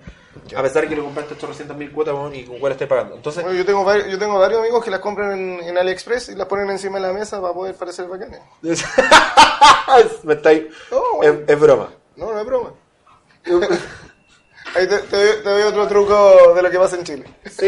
[0.55, 3.15] A pesar de que le compraste 800 mil cuotas y con cuál estoy pagando.
[3.15, 6.29] Entonces, bueno, yo, tengo varios, yo tengo varios amigos que las compran en, en AliExpress
[6.29, 8.41] y las ponen encima de la mesa para poder parecer bacanes.
[10.23, 11.89] me estáis- No, es, es broma.
[12.15, 12.73] No, no es broma.
[14.75, 17.23] Ahí te, te te doy otro truco de lo que pasa en Chile.
[17.45, 17.67] Sí,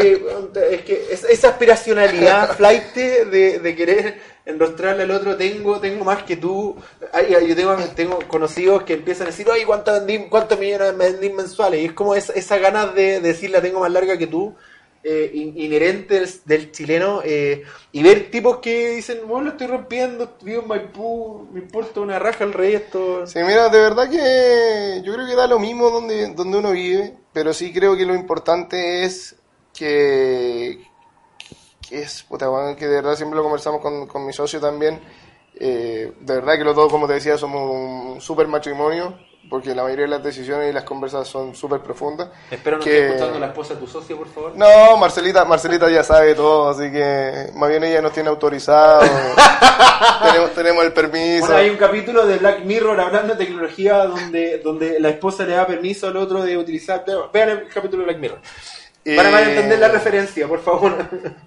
[0.71, 6.23] es que es- esa aspiracionalidad, flight de, de querer enrostrarle al otro, tengo tengo más
[6.23, 6.75] que tú.
[7.13, 10.97] Ay, ay, yo tengo, tengo conocidos que empiezan a decir, oye, ¿cuántos, vendí, cuántos millones
[10.97, 11.81] vendí mensuales?
[11.81, 14.55] Y es como esa, esa ganas de, de decir, la tengo más larga que tú,
[15.05, 20.35] eh, in- inherente del, chileno, eh, y ver tipos que dicen, bueno, lo estoy rompiendo,
[20.41, 23.25] vivo en Maipú, me importa una raja el resto.
[23.27, 27.13] Sí, mira, de verdad que yo creo que da lo mismo donde, donde uno vive,
[27.31, 29.35] pero sí creo que lo importante es
[29.75, 30.79] que,
[31.87, 34.99] que es, puta, bueno, que de verdad siempre lo conversamos con, con mi socio también,
[35.55, 39.17] eh, de verdad que los dos, como te decía, somos un súper matrimonio,
[39.49, 42.29] porque la mayoría de las decisiones y las conversas son súper profundas.
[42.51, 44.53] Espero no que- esté escuchando la esposa de tu socio, por favor.
[44.55, 49.01] No, Marcelita, Marcelita ya sabe todo, así que más bien ella nos tiene autorizado,
[50.23, 51.45] tenemos, tenemos el permiso.
[51.45, 55.53] Bueno, hay un capítulo de Black Mirror hablando de tecnología donde, donde la esposa le
[55.53, 57.03] da permiso al otro de utilizar.
[57.33, 58.39] Vean el capítulo de Black Mirror.
[59.15, 60.95] Para, Eh, entender la referencia, por favor.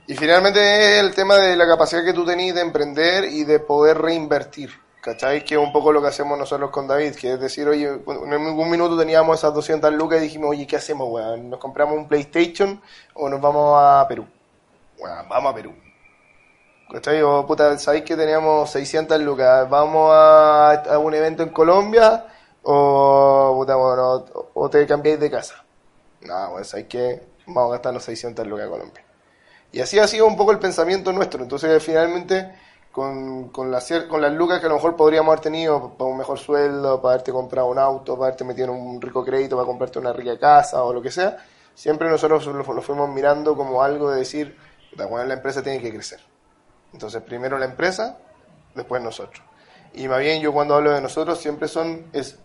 [0.07, 3.59] Y finalmente es el tema de la capacidad que tú tenés de emprender y de
[3.59, 4.70] poder reinvertir.
[5.09, 5.42] ¿Cachai?
[5.42, 8.32] Que es un poco lo que hacemos nosotros con David, que es decir, oye, en
[8.34, 11.48] algún minuto teníamos esas 200 lucas y dijimos, oye, ¿qué hacemos, weón?
[11.48, 12.78] ¿Nos compramos un PlayStation
[13.14, 14.26] o nos vamos a Perú?
[14.98, 15.72] Weón, vamos a Perú.
[16.92, 17.22] ¿Cachai?
[17.22, 19.66] O puta, ¿sabéis que teníamos 600 lucas?
[19.70, 22.26] ¿Vamos a, a un evento en Colombia
[22.62, 25.64] o, puta, bueno, o, te cambiáis de casa?
[26.20, 29.04] No, pues hay que vamos a gastarnos 600 lucas a Colombia.
[29.72, 31.42] Y así ha sido un poco el pensamiento nuestro.
[31.42, 32.52] Entonces, finalmente,
[32.99, 36.38] con, cier- con las lucas que a lo mejor podríamos haber tenido para un mejor
[36.38, 40.12] sueldo, para haberte comprado un auto, para haberte metido un rico crédito, para comprarte una
[40.12, 41.36] rica casa o lo que sea,
[41.74, 44.57] siempre nosotros lo, lo fuimos mirando como algo de decir,
[44.90, 46.20] "Puta, bueno, la empresa tiene que crecer.
[46.92, 48.18] Entonces, primero la empresa,
[48.74, 49.42] después nosotros.
[49.94, 52.38] Y más bien, yo cuando hablo de nosotros, siempre son, es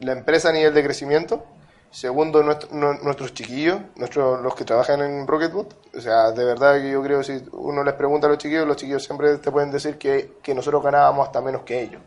[0.00, 1.44] la empresa a nivel de crecimiento,
[1.90, 6.80] segundo nuestro- nu- nuestros chiquillos, nuestros, los que trabajan en Rocketboot, o sea, de verdad
[6.80, 9.50] que yo creo que si uno les pregunta a los chiquillos, los chiquillos siempre te
[9.50, 12.02] pueden decir que, que nosotros ganábamos hasta menos que ellos.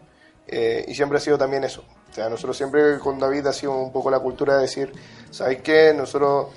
[0.47, 1.83] Eh, y siempre ha sido también eso.
[2.09, 4.91] O sea, nosotros siempre con David ha sido un poco la cultura de decir,
[5.29, 5.93] ¿sabéis qué?
[5.95, 6.47] Nosotros,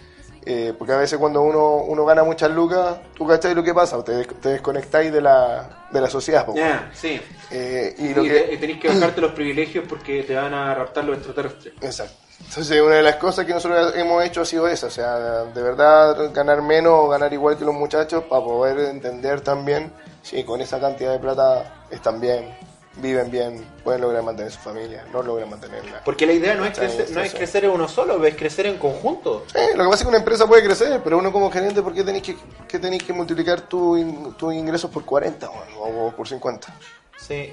[0.44, 4.02] eh, porque a veces cuando uno, uno gana muchas lucas, tú cacháis lo que pasa,
[4.02, 6.46] te, te desconectáis de la, de la sociedad.
[6.54, 7.20] Ya, sí.
[7.52, 8.30] Eh, y y lo que...
[8.30, 11.74] te- y tenés que bajarte los privilegios porque te van a raptar los extraterrestres.
[11.80, 12.14] Exacto.
[12.40, 15.62] Entonces, una de las cosas que nosotros hemos hecho ha sido esa, o sea, de
[15.62, 20.60] verdad ganar menos o ganar igual que los muchachos para poder entender también si con
[20.60, 22.56] esa cantidad de plata están bien,
[22.96, 26.02] viven bien, pueden lograr mantener su familia, no logran mantenerla.
[26.04, 28.78] Porque la idea no es, crecer, no es crecer en uno solo, es crecer en
[28.78, 29.44] conjunto.
[29.52, 31.92] Sí, lo que pasa es que una empresa puede crecer, pero uno como gerente, ¿por
[31.92, 32.36] qué tenéis que,
[32.68, 36.72] que, tenéis que multiplicar tu tus ingresos por 40 o, o por 50?
[37.16, 37.52] Sí.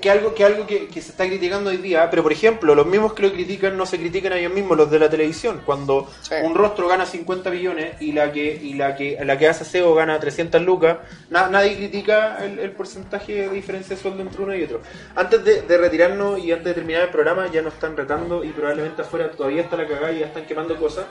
[0.00, 2.84] Que, algo, que, algo que, que se está criticando hoy día, pero por ejemplo, los
[2.84, 5.62] mismos que lo critican no se critican a ellos mismos, los de la televisión.
[5.64, 6.10] Cuando
[6.42, 9.94] un rostro gana 50 millones y la que y la que la que hace SEO
[9.94, 10.98] gana 300 lucas,
[11.30, 14.80] na- nadie critica el, el porcentaje de diferencia de sueldo entre uno y otro.
[15.14, 18.48] Antes de, de retirarnos y antes de terminar el programa, ya nos están retando y
[18.48, 21.06] probablemente afuera todavía está la cagada y ya están quemando cosas.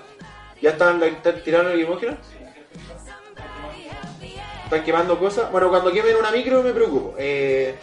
[0.62, 2.18] ¿Ya están, la- están tirando el lacrimógeno?
[4.72, 5.52] Están quemando cosas.
[5.52, 7.14] Bueno, cuando quemen una micro me preocupo.
[7.18, 7.76] Eh,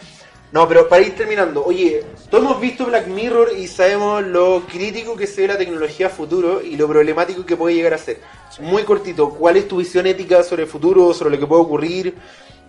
[0.51, 5.15] no, pero para ir terminando, oye, todos hemos visto Black Mirror y sabemos lo crítico
[5.15, 8.19] que se ve la tecnología futuro y lo problemático que puede llegar a ser.
[8.59, 12.15] Muy cortito, ¿cuál es tu visión ética sobre el futuro, sobre lo que puede ocurrir?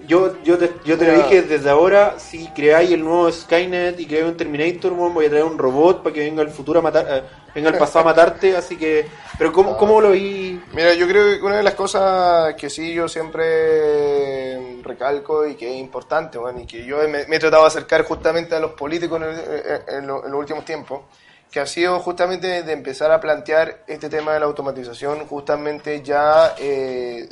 [0.06, 4.06] Yo, yo te, yo te lo dije desde ahora, si creáis el nuevo Skynet y
[4.06, 6.82] creáis un Terminator, weón, voy a traer un robot para que venga al futuro a
[6.82, 7.22] matar, eh,
[7.54, 9.06] venga al pasado a matarte, así que...
[9.38, 10.60] Pero ¿cómo, cómo lo vi?
[10.72, 15.70] Mira, yo creo que una de las cosas que sí yo siempre recalco y que
[15.72, 18.72] es importante, bueno, y que yo me, me he tratado de acercar justamente a los
[18.72, 21.02] políticos en, el- en lo- en los últimos tiempos,
[21.50, 26.54] que ha sido justamente de empezar a plantear este tema de la automatización justamente ya
[26.58, 27.28] eh,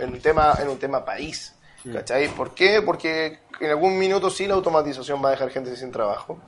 [0.00, 1.52] en un tema en un tema país.
[1.92, 2.28] ¿Cachai?
[2.28, 2.82] ¿Por qué?
[2.82, 6.38] Porque en algún minuto sí la automatización va a dejar gente sin trabajo.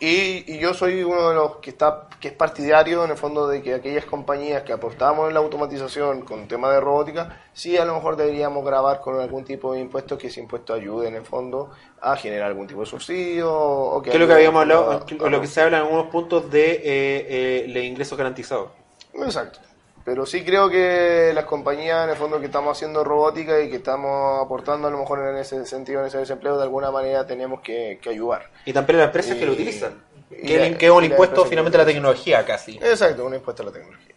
[0.00, 3.46] Y, y yo soy uno de los que está que es partidario en el fondo
[3.46, 7.84] de que aquellas compañías que apostamos en la automatización con tema de robótica, sí a
[7.84, 11.24] lo mejor deberíamos grabar con algún tipo de impuesto que ese impuesto ayude en el
[11.24, 11.70] fondo
[12.00, 15.28] a generar algún tipo de subsidio o que Que es lo que habíamos hablado, o
[15.28, 18.72] lo que se habla en algunos puntos de eh, eh, el ingreso garantizado.
[19.14, 19.60] Exacto.
[20.04, 23.76] Pero sí creo que las compañías, en el fondo, que estamos haciendo robótica y que
[23.76, 27.60] estamos aportando a lo mejor en ese sentido, en ese desempleo, de alguna manera tenemos
[27.60, 28.50] que, que ayudar.
[28.64, 30.02] Y también las empresas que lo utilizan.
[30.28, 32.78] Que, la- el- que es un impuesto finalmente a la tecnología casi.
[32.82, 34.14] Exacto, un impuesto a la tecnología.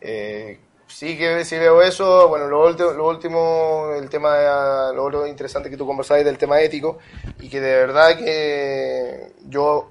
[0.00, 2.28] Eh, sí que sí veo eso.
[2.28, 6.98] Bueno, lo, lo último, el tema, lo interesante que tú conversabas del tema ético
[7.40, 9.90] y que de verdad que yo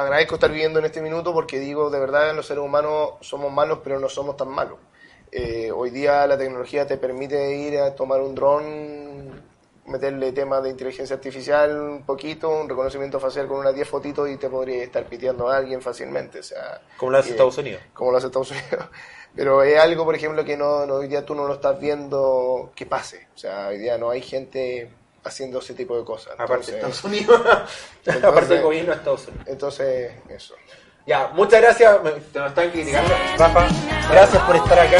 [0.00, 3.80] agradezco estar viviendo en este minuto porque digo, de verdad, los seres humanos somos malos,
[3.82, 4.78] pero no somos tan malos.
[5.30, 9.42] Eh, hoy día la tecnología te permite ir a tomar un dron,
[9.86, 14.36] meterle temas de inteligencia artificial un poquito, un reconocimiento facial con unas 10 fotitos y
[14.36, 16.40] te podría estar piteando a alguien fácilmente.
[16.40, 17.82] O sea, Como lo hace y- Estados Unidos.
[17.94, 18.88] Como lo hace Estados Unidos.
[19.36, 22.72] Pero es algo, por ejemplo, que no, no- hoy día tú no lo estás viendo
[22.74, 23.28] que pase.
[23.34, 24.90] O sea, hoy día no hay gente
[25.24, 26.34] haciendo ese tipo de cosas.
[26.38, 27.40] Aparte de Entonces- Estados Unidos.
[27.98, 29.46] entonces- Aparte del gobierno de Estados Unidos.
[29.48, 30.54] Entonces, eso.
[31.06, 32.02] Ya, muchas gracias.
[32.02, 33.14] Me- Te nos están criticando.
[33.38, 33.66] Rafa,
[34.10, 34.96] gracias por estar acá.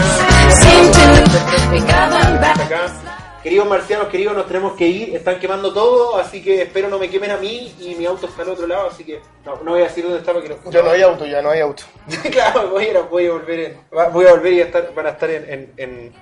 [2.64, 3.27] acá.
[3.43, 5.14] Queridos marcianos, queridos, nos tenemos que ir.
[5.16, 8.43] Están quemando todo, así que espero no me quemen a mí y mi auto está
[8.43, 10.70] al otro lado, así que no, no voy a decir dónde está para que no.
[10.70, 11.84] Ya no hay auto, ya no hay auto.
[12.32, 13.76] claro, voy a, voy a volver
[14.12, 16.12] voy a volver y a estar, van a estar en, en, en-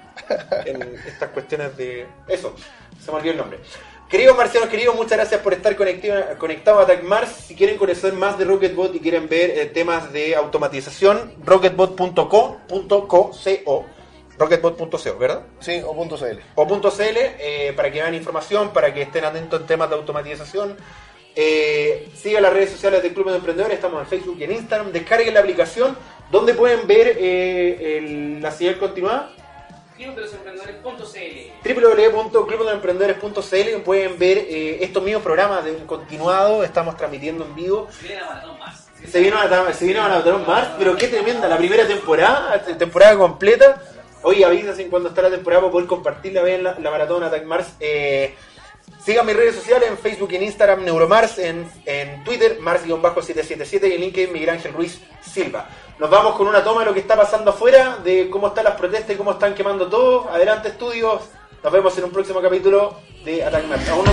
[0.66, 2.54] en estas cuestiones de eso.
[3.02, 3.58] Se me olvidó el nombre.
[4.10, 7.28] Queridos marcianos, queridos, muchas gracias por estar conectados a TechMars.
[7.30, 13.34] Si quieren conocer más de Rocketbot y quieren ver eh, temas de automatización, rocketbot.co.co,
[14.38, 15.42] rocketbot.co, ¿verdad?
[15.60, 16.38] Sí, o punto .cl.
[16.54, 19.96] o punto .cl eh, para que vean información, para que estén atentos en temas de
[19.96, 20.76] automatización.
[21.34, 24.92] Eh, sigan las redes sociales del Club de Emprendedores, estamos en Facebook y en Instagram.
[24.92, 25.96] Descarguen la aplicación
[26.30, 29.32] donde pueden ver eh, el- la señal continuada
[31.64, 37.88] www.clubdeemprendedores.cl pueden ver eh, estos mismos programas de un continuado, estamos transmitiendo en vivo.
[38.02, 38.86] Viene la maratón más.
[39.10, 43.16] Se vino a, se a Maratón Mars, pero qué tremenda, la primera temporada, te- temporada
[43.16, 43.80] completa.
[44.26, 47.74] Oye, avísense cuando está la temporada para poder compartirla, vean la, la Maratón Attack Mars.
[47.78, 48.34] Eh,
[49.04, 53.92] sigan mis redes sociales en Facebook y en Instagram, Neuromars, en, en Twitter, Mars-777 y
[53.92, 55.68] en LinkedIn, Miguel Ángel Ruiz Silva.
[56.00, 58.74] Nos vamos con una toma de lo que está pasando afuera, de cómo están las
[58.74, 60.28] protestas y cómo están quemando todo.
[60.28, 61.22] Adelante, estudios.
[61.62, 63.88] Nos vemos en un próximo capítulo de Attack Mars.
[63.90, 64.12] ¿Aún no?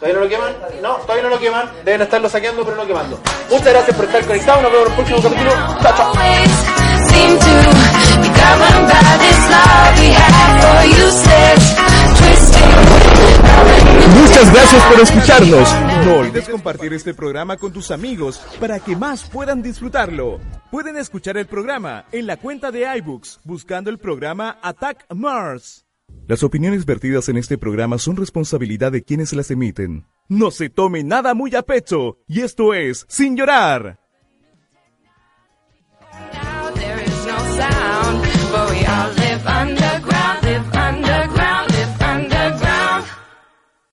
[0.00, 0.56] ¿Todavía no lo queman?
[0.80, 1.70] No, todavía no lo queman.
[1.84, 3.20] Deben estarlo saqueando, pero no quemando.
[3.50, 4.62] Muchas gracias por estar conectados.
[4.62, 5.50] Nos vemos en el próximo capítulo.
[5.82, 6.12] Chao, chao.
[7.10, 7.54] seem to
[8.22, 11.62] be governed by this love we have for useless,
[12.18, 12.70] twisting.
[14.20, 15.68] Muchas gracias por escucharnos.
[16.06, 20.40] No olvides compartir este programa con tus amigos para que más puedan disfrutarlo.
[20.70, 25.89] Pueden escuchar el programa en la cuenta de iBooks buscando el programa Attack Mars.
[26.26, 30.06] Las opiniones vertidas en este programa son responsabilidad de quienes las emiten.
[30.28, 33.99] No se tome nada muy a pecho, y esto es Sin Llorar.